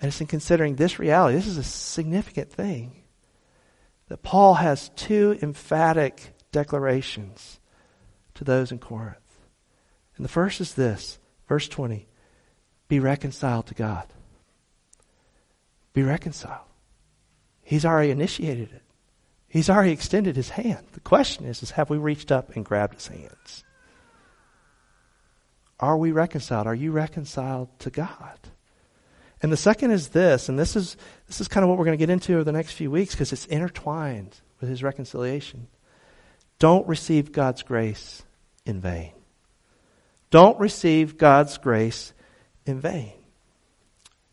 And 0.00 0.08
it's 0.08 0.20
in 0.20 0.26
considering 0.26 0.76
this 0.76 0.98
reality, 0.98 1.36
this 1.36 1.46
is 1.46 1.56
a 1.56 1.64
significant 1.64 2.52
thing, 2.52 3.04
that 4.08 4.22
Paul 4.22 4.54
has 4.54 4.90
two 4.90 5.38
emphatic 5.40 6.34
declarations 6.52 7.58
to 8.34 8.44
those 8.44 8.70
in 8.70 8.78
Corinth. 8.78 9.16
And 10.16 10.24
the 10.24 10.30
first 10.30 10.60
is 10.60 10.74
this 10.74 11.18
Verse 11.48 11.68
20 11.68 12.06
Be 12.88 13.00
reconciled 13.00 13.66
to 13.66 13.74
God. 13.74 14.06
Be 15.92 16.02
reconciled. 16.02 16.66
He's 17.62 17.84
already 17.84 18.10
initiated 18.10 18.72
it. 18.72 18.82
He's 19.48 19.70
already 19.70 19.92
extended 19.92 20.34
his 20.36 20.50
hand. 20.50 20.84
The 20.92 21.00
question 21.00 21.46
is, 21.46 21.62
is 21.62 21.72
have 21.72 21.88
we 21.88 21.96
reached 21.96 22.32
up 22.32 22.56
and 22.56 22.64
grabbed 22.64 22.94
his 22.94 23.06
hands? 23.06 23.64
Are 25.78 25.96
we 25.96 26.12
reconciled? 26.12 26.66
Are 26.66 26.74
you 26.74 26.92
reconciled 26.92 27.68
to 27.80 27.90
God? 27.90 28.38
And 29.42 29.52
the 29.52 29.56
second 29.56 29.90
is 29.90 30.08
this, 30.08 30.48
and 30.48 30.58
this 30.58 30.74
is 30.74 30.96
this 31.26 31.40
is 31.40 31.48
kind 31.48 31.62
of 31.62 31.68
what 31.68 31.78
we're 31.78 31.84
going 31.84 31.98
to 31.98 32.02
get 32.02 32.10
into 32.10 32.34
over 32.34 32.44
the 32.44 32.52
next 32.52 32.72
few 32.72 32.90
weeks 32.90 33.14
because 33.14 33.32
it's 33.32 33.46
intertwined 33.46 34.40
with 34.60 34.70
his 34.70 34.82
reconciliation. 34.82 35.68
Don't 36.58 36.86
receive 36.88 37.32
God's 37.32 37.62
grace 37.62 38.22
in 38.64 38.80
vain. 38.80 39.12
Don't 40.34 40.58
receive 40.58 41.16
God's 41.16 41.58
grace 41.58 42.12
in 42.66 42.80
vain. 42.80 43.12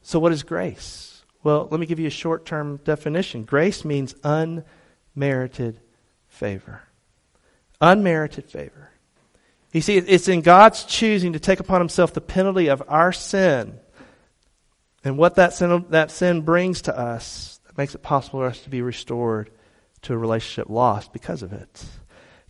So, 0.01 0.17
what 0.17 0.31
is 0.31 0.41
grace? 0.41 1.23
Well, 1.43 1.67
let 1.69 1.79
me 1.79 1.85
give 1.85 1.99
you 1.99 2.07
a 2.07 2.09
short 2.09 2.43
term 2.43 2.77
definition. 2.77 3.43
Grace 3.43 3.85
means 3.85 4.15
unmerited 4.23 5.79
favor. 6.27 6.81
Unmerited 7.79 8.49
favor. 8.49 8.89
You 9.73 9.81
see, 9.81 9.95
it's 9.95 10.27
in 10.27 10.41
God's 10.41 10.85
choosing 10.85 11.33
to 11.33 11.39
take 11.39 11.59
upon 11.59 11.81
himself 11.81 12.15
the 12.15 12.19
penalty 12.19 12.69
of 12.69 12.81
our 12.87 13.11
sin 13.11 13.79
and 15.03 15.19
what 15.19 15.35
that 15.35 15.53
sin, 15.53 15.85
that 15.91 16.09
sin 16.09 16.41
brings 16.41 16.81
to 16.83 16.97
us 16.97 17.59
that 17.67 17.77
makes 17.77 17.93
it 17.93 18.01
possible 18.01 18.39
for 18.39 18.47
us 18.47 18.59
to 18.61 18.71
be 18.71 18.81
restored 18.81 19.51
to 20.01 20.15
a 20.15 20.17
relationship 20.17 20.67
lost 20.67 21.13
because 21.13 21.43
of 21.43 21.53
it. 21.53 21.85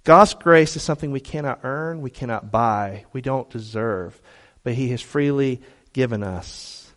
God's 0.03 0.33
grace 0.33 0.75
is 0.75 0.83
something 0.83 1.11
we 1.11 1.19
cannot 1.19 1.59
earn, 1.63 2.01
we 2.01 2.09
cannot 2.09 2.51
buy, 2.51 3.05
we 3.13 3.21
don't 3.21 3.49
deserve, 3.49 4.19
but 4.63 4.73
He 4.73 4.89
has 4.89 5.01
freely 5.01 5.61
given 5.93 6.23
us. 6.23 6.91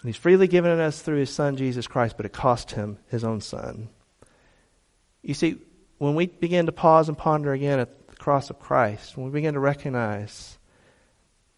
And 0.00 0.08
He's 0.08 0.16
freely 0.16 0.48
given 0.48 0.70
it 0.70 0.80
us 0.80 1.02
through 1.02 1.18
His 1.18 1.30
Son, 1.30 1.56
Jesus 1.56 1.86
Christ, 1.86 2.16
but 2.16 2.26
it 2.26 2.32
cost 2.32 2.70
Him 2.72 2.98
His 3.08 3.24
own 3.24 3.40
Son. 3.40 3.88
You 5.22 5.34
see, 5.34 5.58
when 5.98 6.14
we 6.14 6.26
begin 6.26 6.66
to 6.66 6.72
pause 6.72 7.08
and 7.08 7.16
ponder 7.16 7.52
again 7.52 7.78
at 7.78 8.08
the 8.08 8.16
cross 8.16 8.50
of 8.50 8.58
Christ, 8.58 9.16
when 9.16 9.26
we 9.26 9.32
begin 9.32 9.54
to 9.54 9.60
recognize 9.60 10.58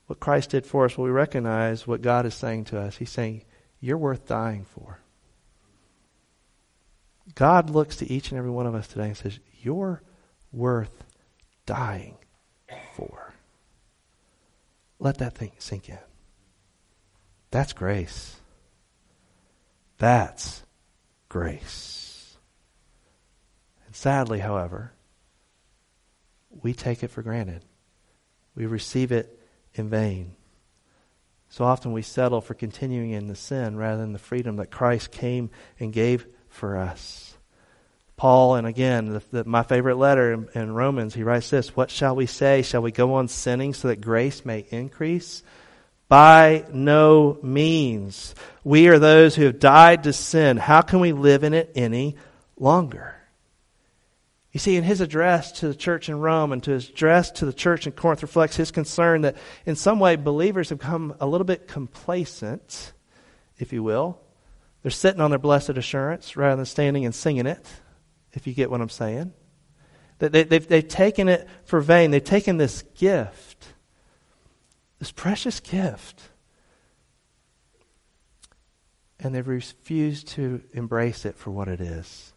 what 0.06 0.20
Christ 0.20 0.50
did 0.50 0.66
for 0.66 0.84
us, 0.84 0.96
when 0.96 1.06
we 1.06 1.12
recognize 1.12 1.86
what 1.86 2.02
God 2.02 2.26
is 2.26 2.34
saying 2.34 2.64
to 2.66 2.80
us, 2.80 2.96
He's 2.96 3.10
saying, 3.10 3.44
You're 3.80 3.98
worth 3.98 4.26
dying 4.26 4.64
for. 4.64 5.00
God 7.34 7.70
looks 7.70 7.96
to 7.96 8.10
each 8.10 8.30
and 8.30 8.38
every 8.38 8.50
one 8.50 8.66
of 8.66 8.74
us 8.74 8.88
today 8.88 9.06
and 9.06 9.16
says, 9.16 9.38
You're 9.62 10.02
worth 10.52 11.04
dying 11.64 12.16
for. 12.94 13.34
Let 14.98 15.18
that 15.18 15.34
thing 15.34 15.52
sink 15.58 15.88
in. 15.88 15.98
That's 17.50 17.72
grace. 17.72 18.36
That's 19.98 20.62
grace. 21.28 22.36
And 23.86 23.94
sadly, 23.94 24.40
however, 24.40 24.92
we 26.62 26.72
take 26.72 27.02
it 27.02 27.10
for 27.10 27.22
granted. 27.22 27.64
We 28.54 28.66
receive 28.66 29.12
it 29.12 29.38
in 29.74 29.88
vain. 29.88 30.34
So 31.48 31.64
often 31.64 31.92
we 31.92 32.02
settle 32.02 32.40
for 32.40 32.54
continuing 32.54 33.10
in 33.10 33.28
the 33.28 33.36
sin 33.36 33.76
rather 33.76 34.00
than 34.00 34.12
the 34.12 34.18
freedom 34.18 34.56
that 34.56 34.70
Christ 34.70 35.10
came 35.10 35.50
and 35.78 35.92
gave 35.92 36.26
for 36.48 36.76
us. 36.76 37.35
Paul, 38.16 38.54
and 38.54 38.66
again, 38.66 39.12
the, 39.12 39.22
the, 39.30 39.44
my 39.44 39.62
favorite 39.62 39.96
letter 39.96 40.32
in, 40.32 40.48
in 40.54 40.72
Romans, 40.72 41.14
he 41.14 41.22
writes 41.22 41.50
this 41.50 41.76
What 41.76 41.90
shall 41.90 42.16
we 42.16 42.26
say? 42.26 42.62
Shall 42.62 42.82
we 42.82 42.90
go 42.90 43.14
on 43.14 43.28
sinning 43.28 43.74
so 43.74 43.88
that 43.88 44.00
grace 44.00 44.44
may 44.44 44.66
increase? 44.70 45.42
By 46.08 46.64
no 46.72 47.38
means. 47.42 48.34
We 48.64 48.88
are 48.88 48.98
those 48.98 49.34
who 49.34 49.44
have 49.44 49.58
died 49.58 50.04
to 50.04 50.12
sin. 50.12 50.56
How 50.56 50.80
can 50.80 51.00
we 51.00 51.12
live 51.12 51.44
in 51.44 51.52
it 51.52 51.72
any 51.74 52.16
longer? 52.56 53.14
You 54.52 54.60
see, 54.60 54.76
in 54.76 54.84
his 54.84 55.02
address 55.02 55.52
to 55.52 55.68
the 55.68 55.74
church 55.74 56.08
in 56.08 56.18
Rome 56.18 56.52
and 56.52 56.62
to 56.62 56.70
his 56.70 56.88
address 56.88 57.32
to 57.32 57.44
the 57.44 57.52
church 57.52 57.86
in 57.86 57.92
Corinth 57.92 58.22
reflects 58.22 58.56
his 58.56 58.70
concern 58.70 59.22
that 59.22 59.36
in 59.66 59.76
some 59.76 59.98
way 59.98 60.16
believers 60.16 60.70
have 60.70 60.78
become 60.78 61.14
a 61.20 61.26
little 61.26 61.44
bit 61.44 61.68
complacent, 61.68 62.92
if 63.58 63.74
you 63.74 63.82
will. 63.82 64.18
They're 64.80 64.90
sitting 64.90 65.20
on 65.20 65.30
their 65.30 65.38
blessed 65.38 65.70
assurance 65.70 66.36
rather 66.36 66.56
than 66.56 66.64
standing 66.64 67.04
and 67.04 67.14
singing 67.14 67.46
it 67.46 67.66
if 68.36 68.46
you 68.46 68.54
get 68.54 68.70
what 68.70 68.80
I'm 68.80 68.88
saying. 68.88 69.32
They, 70.18 70.28
they, 70.28 70.42
they've, 70.44 70.68
they've 70.68 70.86
taken 70.86 71.28
it 71.28 71.48
for 71.64 71.80
vain. 71.80 72.10
They've 72.10 72.22
taken 72.22 72.58
this 72.58 72.82
gift, 72.94 73.66
this 74.98 75.10
precious 75.10 75.58
gift, 75.60 76.22
and 79.18 79.34
they've 79.34 79.46
refused 79.46 80.28
to 80.28 80.62
embrace 80.72 81.24
it 81.24 81.36
for 81.36 81.50
what 81.50 81.68
it 81.68 81.80
is 81.80 82.32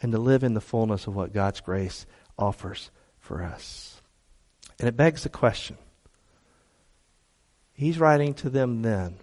and 0.00 0.12
to 0.12 0.18
live 0.18 0.44
in 0.44 0.54
the 0.54 0.60
fullness 0.60 1.06
of 1.06 1.16
what 1.16 1.32
God's 1.32 1.60
grace 1.60 2.06
offers 2.38 2.90
for 3.18 3.42
us. 3.42 4.00
And 4.78 4.88
it 4.88 4.96
begs 4.96 5.22
the 5.22 5.30
question. 5.30 5.78
He's 7.72 7.98
writing 7.98 8.34
to 8.34 8.50
them 8.50 8.82
then, 8.82 9.16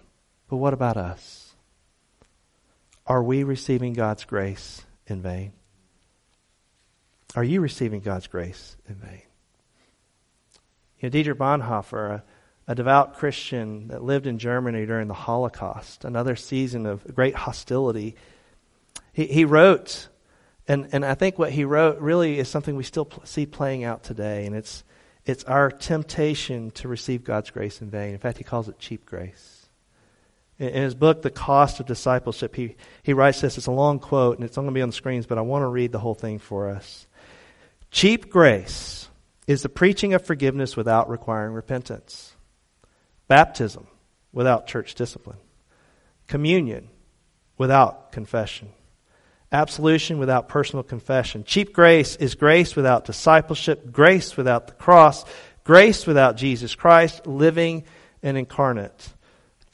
but 0.48 0.56
what 0.56 0.74
about 0.74 0.96
us? 0.96 1.54
Are 3.06 3.22
we 3.22 3.44
receiving 3.44 3.92
God's 3.92 4.24
grace 4.24 4.82
in 5.06 5.22
vain? 5.22 5.52
Are 7.34 7.44
you 7.44 7.60
receiving 7.60 8.00
God's 8.00 8.26
grace 8.26 8.76
in 8.88 8.94
vain? 8.94 9.22
You 10.98 11.06
know, 11.06 11.10
Dietrich 11.10 11.38
Bonhoeffer, 11.38 12.10
a, 12.10 12.22
a 12.68 12.74
devout 12.74 13.14
Christian 13.14 13.88
that 13.88 14.02
lived 14.02 14.26
in 14.26 14.38
Germany 14.38 14.86
during 14.86 15.08
the 15.08 15.14
Holocaust, 15.14 16.04
another 16.04 16.36
season 16.36 16.86
of 16.86 17.14
great 17.14 17.34
hostility, 17.34 18.16
he, 19.12 19.26
he 19.26 19.44
wrote, 19.44 20.08
and, 20.68 20.88
and 20.92 21.04
I 21.04 21.14
think 21.14 21.38
what 21.38 21.52
he 21.52 21.64
wrote 21.64 22.00
really 22.00 22.38
is 22.38 22.48
something 22.48 22.76
we 22.76 22.84
still 22.84 23.08
see 23.24 23.46
playing 23.46 23.84
out 23.84 24.02
today, 24.02 24.46
and 24.46 24.54
it's, 24.54 24.84
It's 25.26 25.44
our 25.44 25.70
temptation 25.70 26.70
to 26.72 26.88
receive 26.88 27.24
God's 27.24 27.50
grace 27.50 27.80
in 27.80 27.88
vain. 27.88 28.12
In 28.12 28.18
fact, 28.18 28.38
he 28.38 28.44
calls 28.44 28.68
it 28.68 28.78
cheap 28.78 29.06
grace. 29.06 29.68
In, 30.58 30.68
in 30.68 30.82
his 30.82 30.94
book, 30.94 31.22
The 31.22 31.30
Cost 31.30 31.80
of 31.80 31.86
Discipleship, 31.86 32.54
he, 32.54 32.76
he 33.02 33.14
writes 33.14 33.40
this. 33.40 33.56
It's 33.56 33.66
a 33.66 33.72
long 33.72 33.98
quote, 33.98 34.36
and 34.36 34.44
it's 34.44 34.56
not 34.56 34.62
going 34.62 34.74
to 34.74 34.78
be 34.78 34.82
on 34.82 34.90
the 34.90 34.94
screens, 34.94 35.26
but 35.26 35.38
I 35.38 35.40
want 35.40 35.62
to 35.62 35.68
read 35.68 35.92
the 35.92 35.98
whole 35.98 36.14
thing 36.14 36.38
for 36.38 36.68
us. 36.68 37.06
Cheap 37.94 38.28
grace 38.28 39.08
is 39.46 39.62
the 39.62 39.68
preaching 39.68 40.14
of 40.14 40.26
forgiveness 40.26 40.76
without 40.76 41.08
requiring 41.08 41.54
repentance, 41.54 42.34
baptism 43.28 43.86
without 44.32 44.66
church 44.66 44.94
discipline, 44.94 45.38
communion 46.26 46.90
without 47.56 48.12
confession 48.12 48.70
absolution 49.54 50.18
without 50.18 50.48
personal 50.48 50.82
confession. 50.82 51.44
Cheap 51.44 51.72
grace 51.72 52.16
is 52.16 52.34
grace 52.34 52.74
without 52.74 53.04
discipleship, 53.04 53.92
grace 53.92 54.36
without 54.36 54.66
the 54.66 54.72
cross, 54.74 55.24
grace 55.62 56.06
without 56.06 56.36
Jesus 56.36 56.74
Christ, 56.74 57.26
living 57.26 57.84
and 58.22 58.36
incarnate. 58.36 59.13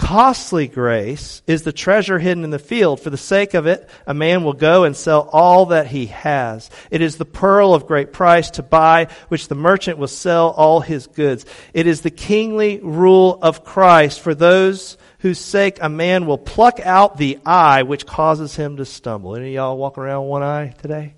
Costly 0.00 0.66
grace 0.66 1.42
is 1.46 1.62
the 1.62 1.74
treasure 1.74 2.18
hidden 2.18 2.42
in 2.42 2.48
the 2.48 2.58
field. 2.58 3.00
For 3.00 3.10
the 3.10 3.18
sake 3.18 3.52
of 3.52 3.66
it, 3.66 3.86
a 4.06 4.14
man 4.14 4.44
will 4.44 4.54
go 4.54 4.84
and 4.84 4.96
sell 4.96 5.28
all 5.30 5.66
that 5.66 5.88
he 5.88 6.06
has. 6.06 6.70
It 6.90 7.02
is 7.02 7.16
the 7.16 7.26
pearl 7.26 7.74
of 7.74 7.86
great 7.86 8.10
price 8.10 8.50
to 8.52 8.62
buy, 8.62 9.08
which 9.28 9.48
the 9.48 9.54
merchant 9.54 9.98
will 9.98 10.08
sell 10.08 10.48
all 10.48 10.80
his 10.80 11.06
goods. 11.06 11.44
It 11.74 11.86
is 11.86 12.00
the 12.00 12.10
kingly 12.10 12.80
rule 12.80 13.38
of 13.42 13.62
Christ 13.62 14.20
for 14.20 14.34
those 14.34 14.96
whose 15.18 15.38
sake 15.38 15.76
a 15.82 15.90
man 15.90 16.24
will 16.24 16.38
pluck 16.38 16.80
out 16.80 17.18
the 17.18 17.38
eye 17.44 17.82
which 17.82 18.06
causes 18.06 18.56
him 18.56 18.78
to 18.78 18.86
stumble. 18.86 19.36
Any 19.36 19.48
of 19.48 19.54
y'all 19.54 19.76
walk 19.76 19.98
around 19.98 20.28
one 20.28 20.42
eye 20.42 20.74
today? 20.80 21.14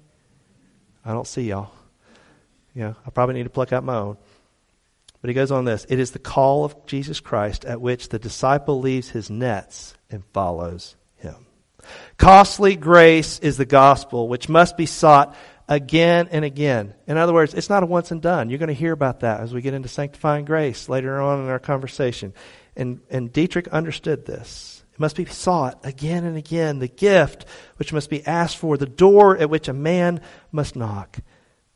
I 1.04 1.12
don't 1.12 1.26
see 1.26 1.42
y'all. 1.42 1.70
Yeah, 2.74 2.94
I 3.06 3.10
probably 3.10 3.36
need 3.36 3.44
to 3.44 3.50
pluck 3.50 3.72
out 3.72 3.84
my 3.84 3.96
own. 3.96 4.16
But 5.22 5.28
he 5.28 5.34
goes 5.34 5.52
on 5.52 5.64
this 5.64 5.86
It 5.88 5.98
is 5.98 6.10
the 6.10 6.18
call 6.18 6.64
of 6.64 6.84
Jesus 6.86 7.20
Christ 7.20 7.64
at 7.64 7.80
which 7.80 8.10
the 8.10 8.18
disciple 8.18 8.80
leaves 8.80 9.08
his 9.08 9.30
nets 9.30 9.94
and 10.10 10.24
follows 10.34 10.96
him. 11.16 11.46
Costly 12.18 12.76
grace 12.76 13.38
is 13.38 13.56
the 13.56 13.64
gospel, 13.64 14.28
which 14.28 14.48
must 14.48 14.76
be 14.76 14.86
sought 14.86 15.34
again 15.68 16.28
and 16.30 16.44
again. 16.44 16.94
In 17.06 17.16
other 17.16 17.32
words, 17.32 17.54
it's 17.54 17.70
not 17.70 17.84
a 17.84 17.86
once 17.86 18.10
and 18.10 18.20
done. 18.20 18.50
You're 18.50 18.58
going 18.58 18.66
to 18.66 18.74
hear 18.74 18.92
about 18.92 19.20
that 19.20 19.40
as 19.40 19.54
we 19.54 19.62
get 19.62 19.74
into 19.74 19.88
sanctifying 19.88 20.44
grace 20.44 20.88
later 20.88 21.20
on 21.20 21.40
in 21.40 21.48
our 21.48 21.60
conversation. 21.60 22.34
And, 22.76 23.00
and 23.08 23.32
Dietrich 23.32 23.68
understood 23.68 24.26
this. 24.26 24.82
It 24.92 25.00
must 25.00 25.16
be 25.16 25.24
sought 25.24 25.80
again 25.84 26.24
and 26.24 26.36
again, 26.36 26.80
the 26.80 26.88
gift 26.88 27.46
which 27.76 27.92
must 27.92 28.10
be 28.10 28.26
asked 28.26 28.56
for, 28.56 28.76
the 28.76 28.86
door 28.86 29.38
at 29.38 29.50
which 29.50 29.68
a 29.68 29.72
man 29.72 30.20
must 30.50 30.76
knock. 30.76 31.18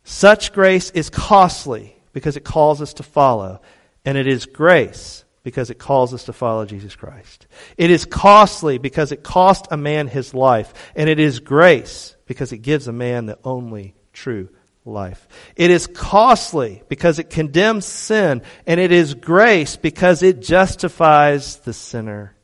Such 0.04 0.52
grace 0.52 0.90
is 0.90 1.10
costly 1.10 1.95
because 2.16 2.38
it 2.38 2.44
calls 2.44 2.80
us 2.80 2.94
to 2.94 3.02
follow, 3.02 3.60
and 4.06 4.16
it 4.16 4.26
is 4.26 4.46
grace 4.46 5.26
because 5.42 5.68
it 5.68 5.78
calls 5.78 6.14
us 6.14 6.24
to 6.24 6.32
follow 6.32 6.64
Jesus 6.64 6.96
Christ. 6.96 7.46
It 7.76 7.90
is 7.90 8.06
costly 8.06 8.78
because 8.78 9.12
it 9.12 9.22
cost 9.22 9.66
a 9.70 9.76
man 9.76 10.08
his 10.08 10.32
life, 10.32 10.72
and 10.94 11.10
it 11.10 11.20
is 11.20 11.40
grace 11.40 12.16
because 12.24 12.52
it 12.52 12.62
gives 12.62 12.88
a 12.88 12.92
man 12.92 13.26
the 13.26 13.38
only 13.44 13.94
true 14.14 14.48
life. 14.86 15.28
It 15.56 15.70
is 15.70 15.86
costly 15.86 16.82
because 16.88 17.18
it 17.18 17.28
condemns 17.28 17.84
sin, 17.84 18.40
and 18.66 18.80
it 18.80 18.92
is 18.92 19.12
grace 19.12 19.76
because 19.76 20.22
it 20.22 20.40
justifies 20.40 21.56
the 21.56 21.74
sinner. 21.74 22.34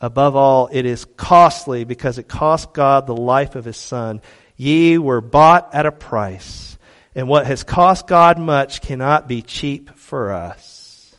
Above 0.00 0.34
all, 0.34 0.70
it 0.72 0.86
is 0.86 1.04
costly 1.18 1.84
because 1.84 2.16
it 2.16 2.26
cost 2.26 2.72
God 2.72 3.06
the 3.06 3.14
life 3.14 3.54
of 3.54 3.66
his 3.66 3.76
Son. 3.76 4.22
Ye 4.56 4.96
were 4.96 5.20
bought 5.20 5.74
at 5.74 5.84
a 5.84 5.92
price, 5.92 6.73
and 7.14 7.28
what 7.28 7.46
has 7.46 7.62
cost 7.62 8.06
God 8.06 8.38
much 8.38 8.80
cannot 8.80 9.28
be 9.28 9.42
cheap 9.42 9.96
for 9.96 10.32
us. 10.32 11.14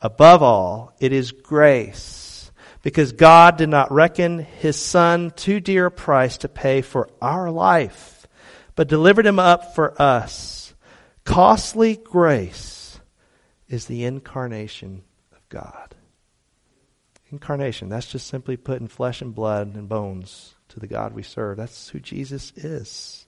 Above 0.00 0.42
all, 0.42 0.94
it 1.00 1.12
is 1.12 1.32
grace 1.32 2.50
because 2.82 3.12
God 3.12 3.56
did 3.56 3.68
not 3.68 3.90
reckon 3.90 4.38
his 4.38 4.76
Son 4.76 5.30
too 5.30 5.60
dear 5.60 5.86
a 5.86 5.90
price 5.90 6.38
to 6.38 6.48
pay 6.48 6.82
for 6.82 7.08
our 7.20 7.50
life 7.50 8.16
but 8.76 8.88
delivered 8.88 9.26
him 9.26 9.40
up 9.40 9.74
for 9.74 10.00
us. 10.00 10.74
Costly 11.24 11.96
grace 11.96 13.00
is 13.68 13.86
the 13.86 14.04
incarnation 14.04 15.02
of 15.32 15.48
God. 15.48 15.96
Incarnation, 17.32 17.88
that's 17.88 18.06
just 18.06 18.28
simply 18.28 18.56
putting 18.56 18.86
flesh 18.86 19.20
and 19.20 19.34
blood 19.34 19.74
and 19.74 19.88
bones 19.88 20.54
to 20.68 20.78
the 20.78 20.86
God 20.86 21.12
we 21.12 21.24
serve. 21.24 21.56
That's 21.56 21.88
who 21.88 21.98
Jesus 21.98 22.52
is. 22.54 23.25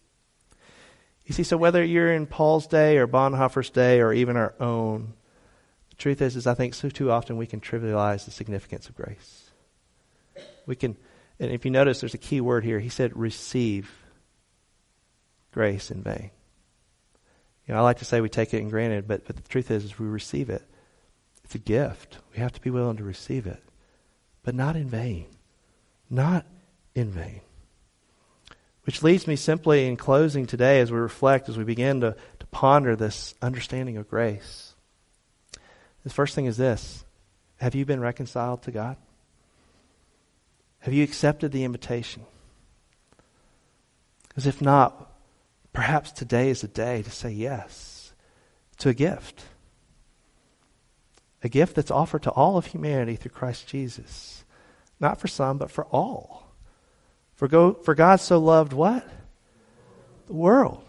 You 1.28 1.34
see, 1.34 1.42
so 1.42 1.58
whether 1.58 1.84
you're 1.84 2.10
in 2.10 2.26
Paul's 2.26 2.66
day 2.66 2.96
or 2.96 3.06
Bonhoeffer's 3.06 3.68
day 3.68 4.00
or 4.00 4.14
even 4.14 4.38
our 4.38 4.54
own, 4.58 5.12
the 5.90 5.96
truth 5.96 6.22
is, 6.22 6.36
is 6.36 6.46
I 6.46 6.54
think 6.54 6.72
so 6.72 6.88
too 6.88 7.10
often 7.10 7.36
we 7.36 7.46
can 7.46 7.60
trivialize 7.60 8.24
the 8.24 8.30
significance 8.30 8.88
of 8.88 8.96
grace. 8.96 9.50
We 10.64 10.74
can, 10.74 10.96
and 11.38 11.52
if 11.52 11.66
you 11.66 11.70
notice, 11.70 12.00
there's 12.00 12.14
a 12.14 12.18
key 12.18 12.40
word 12.40 12.64
here. 12.64 12.80
He 12.80 12.88
said, 12.88 13.14
receive 13.14 13.92
grace 15.52 15.90
in 15.90 16.02
vain. 16.02 16.30
You 17.66 17.74
know, 17.74 17.80
I 17.80 17.82
like 17.82 17.98
to 17.98 18.06
say 18.06 18.22
we 18.22 18.30
take 18.30 18.54
it 18.54 18.60
in 18.60 18.70
granted, 18.70 19.06
but, 19.06 19.26
but 19.26 19.36
the 19.36 19.42
truth 19.42 19.70
is, 19.70 19.84
is 19.84 19.98
we 19.98 20.06
receive 20.06 20.48
it. 20.48 20.62
It's 21.44 21.54
a 21.54 21.58
gift. 21.58 22.16
We 22.32 22.38
have 22.38 22.52
to 22.52 22.60
be 22.62 22.70
willing 22.70 22.96
to 22.96 23.04
receive 23.04 23.46
it, 23.46 23.62
but 24.42 24.54
not 24.54 24.76
in 24.76 24.88
vain. 24.88 25.26
Not 26.08 26.46
in 26.94 27.10
vain. 27.10 27.42
Which 28.88 29.02
leads 29.02 29.26
me 29.26 29.36
simply 29.36 29.86
in 29.86 29.98
closing 29.98 30.46
today 30.46 30.80
as 30.80 30.90
we 30.90 30.96
reflect, 30.98 31.50
as 31.50 31.58
we 31.58 31.64
begin 31.64 32.00
to, 32.00 32.16
to 32.38 32.46
ponder 32.46 32.96
this 32.96 33.34
understanding 33.42 33.98
of 33.98 34.08
grace. 34.08 34.72
The 36.04 36.10
first 36.10 36.34
thing 36.34 36.46
is 36.46 36.56
this 36.56 37.04
Have 37.58 37.74
you 37.74 37.84
been 37.84 38.00
reconciled 38.00 38.62
to 38.62 38.70
God? 38.70 38.96
Have 40.80 40.94
you 40.94 41.04
accepted 41.04 41.52
the 41.52 41.64
invitation? 41.64 42.22
Because 44.28 44.46
if 44.46 44.62
not, 44.62 45.08
Perhaps 45.78 46.10
today 46.10 46.50
is 46.50 46.64
a 46.64 46.66
day 46.66 47.02
to 47.02 47.10
say 47.10 47.30
yes 47.30 48.12
to 48.78 48.88
a 48.88 48.94
gift. 48.94 49.44
A 51.44 51.48
gift 51.48 51.76
that's 51.76 51.92
offered 51.92 52.24
to 52.24 52.32
all 52.32 52.56
of 52.56 52.66
humanity 52.66 53.14
through 53.14 53.30
Christ 53.30 53.68
Jesus. 53.68 54.42
Not 54.98 55.20
for 55.20 55.28
some, 55.28 55.56
but 55.56 55.70
for 55.70 55.86
all. 55.86 56.47
For, 57.38 57.48
go, 57.48 57.72
for 57.72 57.94
God 57.94 58.20
so 58.20 58.38
loved 58.38 58.72
what? 58.72 59.08
The 60.26 60.34
world. 60.34 60.84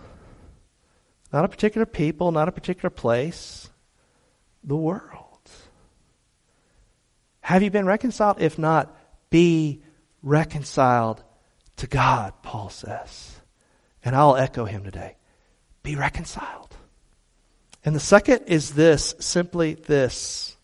Not 1.32 1.46
a 1.46 1.48
particular 1.48 1.86
people, 1.86 2.32
not 2.32 2.50
a 2.50 2.52
particular 2.52 2.90
place. 2.90 3.70
The 4.64 4.76
world. 4.76 5.50
Have 7.40 7.64
you 7.64 7.72
been 7.72 7.86
reconciled? 7.86 8.42
If 8.42 8.60
not, 8.60 8.96
be 9.30 9.82
reconciled 10.22 11.24
to 11.78 11.88
God, 11.88 12.34
Paul 12.44 12.70
says. 12.70 13.40
And 14.04 14.16
I'll 14.16 14.36
echo 14.36 14.66
him 14.66 14.84
today 14.84 15.16
be 15.84 15.96
reconciled. 15.96 16.76
And 17.84 17.96
the 17.96 18.00
second 18.00 18.44
is 18.48 18.74
this 18.74 19.16
simply 19.20 19.74
this. 19.74 20.58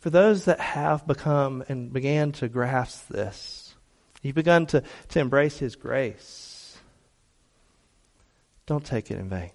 For 0.00 0.10
those 0.10 0.46
that 0.46 0.60
have 0.60 1.06
become 1.06 1.62
and 1.68 1.92
began 1.92 2.32
to 2.32 2.48
grasp 2.48 3.08
this, 3.08 3.59
you've 4.22 4.34
begun 4.34 4.66
to, 4.66 4.82
to 5.08 5.20
embrace 5.20 5.58
His 5.58 5.76
grace. 5.76 6.76
Don't 8.66 8.84
take 8.84 9.10
it 9.10 9.18
in 9.18 9.28
vain. 9.28 9.50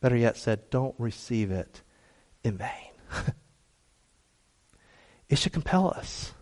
Better 0.00 0.16
yet 0.16 0.36
said, 0.36 0.70
don't 0.70 0.94
receive 0.98 1.50
it 1.50 1.82
in 2.44 2.56
vain. 2.56 2.70
it 5.28 5.38
should 5.38 5.52
compel 5.52 5.88
us. 5.90 6.32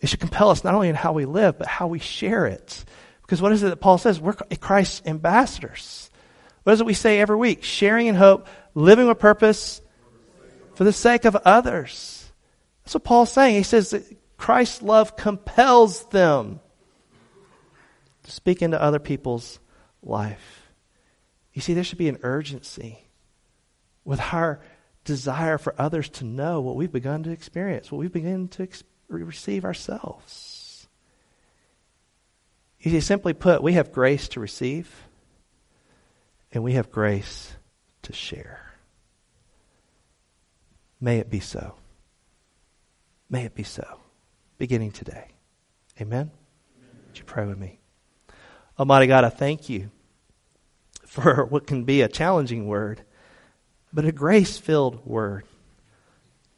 It 0.00 0.08
should 0.08 0.20
compel 0.20 0.50
us 0.50 0.64
not 0.64 0.74
only 0.74 0.88
in 0.88 0.94
how 0.94 1.12
we 1.12 1.26
live, 1.26 1.58
but 1.58 1.66
how 1.66 1.88
we 1.88 1.98
share 1.98 2.46
it. 2.46 2.84
Because 3.22 3.42
what 3.42 3.52
is 3.52 3.62
it 3.62 3.68
that 3.68 3.80
Paul 3.80 3.98
says? 3.98 4.20
We're 4.20 4.32
Christ's 4.32 5.02
ambassadors. 5.06 6.10
What 6.64 6.72
is 6.72 6.80
it 6.80 6.86
we 6.86 6.94
say 6.94 7.20
every 7.20 7.36
week? 7.36 7.64
Sharing 7.64 8.06
in 8.06 8.14
hope, 8.14 8.46
living 8.74 9.06
with 9.08 9.18
purpose 9.18 9.80
for 10.74 10.84
the 10.84 10.92
sake 10.92 11.24
of 11.24 11.36
others. 11.36 12.30
That's 12.84 12.94
what 12.94 13.04
Paul's 13.04 13.32
saying. 13.32 13.56
He 13.56 13.62
says 13.62 13.94
Christ's 14.42 14.82
love 14.82 15.14
compels 15.14 16.04
them 16.06 16.58
to 18.24 18.30
speak 18.32 18.60
into 18.60 18.82
other 18.82 18.98
people's 18.98 19.60
life. 20.02 20.66
You 21.52 21.62
see, 21.62 21.74
there 21.74 21.84
should 21.84 21.98
be 21.98 22.08
an 22.08 22.18
urgency 22.24 23.06
with 24.04 24.20
our 24.32 24.60
desire 25.04 25.58
for 25.58 25.76
others 25.78 26.08
to 26.08 26.24
know 26.24 26.60
what 26.60 26.74
we've 26.74 26.90
begun 26.90 27.22
to 27.22 27.30
experience, 27.30 27.92
what 27.92 27.98
we've 28.00 28.12
begun 28.12 28.48
to 28.48 28.64
ex- 28.64 28.82
receive 29.06 29.64
ourselves. 29.64 30.88
You 32.80 32.90
see, 32.90 33.00
simply 33.00 33.34
put, 33.34 33.62
we 33.62 33.74
have 33.74 33.92
grace 33.92 34.26
to 34.30 34.40
receive 34.40 34.92
and 36.50 36.64
we 36.64 36.72
have 36.72 36.90
grace 36.90 37.52
to 38.02 38.12
share. 38.12 38.72
May 41.00 41.18
it 41.18 41.30
be 41.30 41.38
so. 41.38 41.76
May 43.30 43.44
it 43.44 43.54
be 43.54 43.62
so. 43.62 44.01
Beginning 44.62 44.92
today. 44.92 45.26
Amen? 46.00 46.30
Would 47.08 47.18
you 47.18 47.24
pray 47.24 47.46
with 47.46 47.58
me? 47.58 47.80
Almighty 48.78 49.08
God, 49.08 49.24
I 49.24 49.28
thank 49.28 49.68
you 49.68 49.90
for 51.04 51.44
what 51.50 51.66
can 51.66 51.82
be 51.82 52.00
a 52.00 52.06
challenging 52.06 52.68
word, 52.68 53.02
but 53.92 54.04
a 54.04 54.12
grace 54.12 54.58
filled 54.58 55.04
word. 55.04 55.46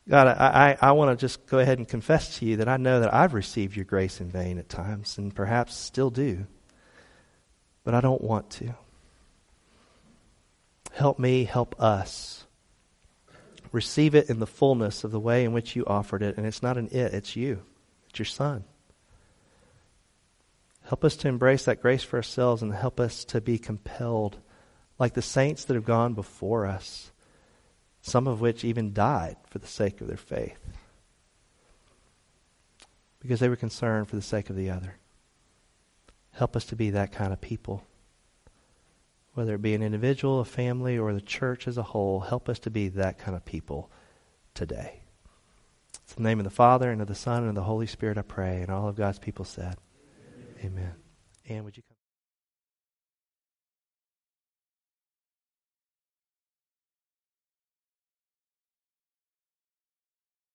God, 0.07 0.27
I, 0.27 0.77
I, 0.83 0.89
I 0.89 0.93
want 0.93 1.19
to 1.19 1.25
just 1.25 1.47
go 1.47 1.61
ahead 1.61 1.79
and 1.79 1.89
confess 1.89 2.41
to 2.41 2.45
you 2.45 2.57
that 2.57 2.69
I 2.69 2.77
know 2.77 3.01
that 3.01 3.15
I've 3.15 3.33
received 3.33 3.75
your 3.75 3.87
grace 3.87 4.21
in 4.21 4.29
vain 4.29 4.59
at 4.59 4.69
times 4.69 5.17
and 5.17 5.35
perhaps 5.35 5.75
still 5.75 6.11
do, 6.11 6.47
but 7.85 7.95
I 7.95 8.03
don't 8.03 8.21
want 8.21 8.51
to. 8.51 8.75
Help 10.93 11.19
me, 11.19 11.45
help 11.45 11.75
us. 11.81 12.45
Receive 13.73 14.15
it 14.15 14.29
in 14.29 14.41
the 14.41 14.47
fullness 14.47 15.05
of 15.05 15.11
the 15.11 15.19
way 15.19 15.43
in 15.43 15.55
which 15.55 15.75
you 15.75 15.87
offered 15.87 16.23
it. 16.23 16.37
And 16.37 16.45
it's 16.45 16.63
not 16.63 16.77
an 16.77 16.89
it, 16.89 17.15
it's 17.15 17.35
you, 17.35 17.63
it's 18.15 18.21
your 18.21 18.27
son. 18.27 18.63
Help 20.85 21.05
us 21.05 21.17
to 21.17 21.29
embrace 21.29 21.65
that 21.65 21.83
grace 21.83 22.05
for 22.05 22.17
ourselves 22.17 22.63
and 22.63 22.73
help 22.73 23.01
us 23.01 23.25
to 23.25 23.41
be 23.41 23.59
compelled, 23.59 24.39
like 25.01 25.15
the 25.15 25.23
saints 25.23 25.65
that 25.65 25.75
have 25.75 25.85
gone 25.85 26.15
before 26.15 26.65
us, 26.65 27.11
some 28.03 28.29
of 28.29 28.41
which 28.41 28.65
even 28.65 28.93
died 28.93 29.37
for 29.49 29.59
the 29.59 29.67
sake 29.67 30.01
of 30.01 30.07
their 30.07 30.17
faith, 30.17 30.59
because 33.19 33.41
they 33.41 33.49
were 33.49 33.57
concerned 33.57 34.09
for 34.09 34.15
the 34.15 34.23
sake 34.23 34.49
of 34.49 34.55
the 34.55 34.71
other. 34.71 34.95
Help 36.31 36.55
us 36.55 36.67
to 36.67 36.77
be 36.77 36.91
that 36.91 37.11
kind 37.11 37.33
of 37.33 37.41
people. 37.41 37.83
Whether 39.33 39.57
it 39.57 39.63
be 39.63 39.75
an 39.75 39.83
individual, 39.83 40.39
a 40.39 40.45
family, 40.45 40.97
or 40.97 41.13
the 41.13 41.21
church 41.21 41.67
as 41.67 41.79
a 41.79 41.83
whole, 41.83 42.21
help 42.21 42.49
us 42.49 42.61
to 42.61 42.71
be 42.71 42.91
that 42.91 43.19
kind 43.19 43.37
of 43.37 43.45
people 43.45 43.91
today. 44.53 45.01
It's 46.05 46.15
in 46.17 46.23
the 46.23 46.29
name 46.29 46.39
of 46.39 46.45
the 46.45 46.51
Father, 46.51 46.91
and 46.91 47.01
of 47.01 47.09
the 47.09 47.15
Son, 47.15 47.41
and 47.41 47.49
of 47.49 47.55
the 47.55 47.63
Holy 47.63 47.87
Spirit 47.87 48.19
I 48.19 48.23
pray. 48.23 48.61
And 48.61 48.71
all 48.71 48.89
of 48.89 48.95
God's 48.95 49.19
people 49.19 49.45
said, 49.45 49.77
Amen. 50.63 50.93
And 51.49 51.65
would 51.65 51.77
you 51.77 51.83
come? 51.83 51.94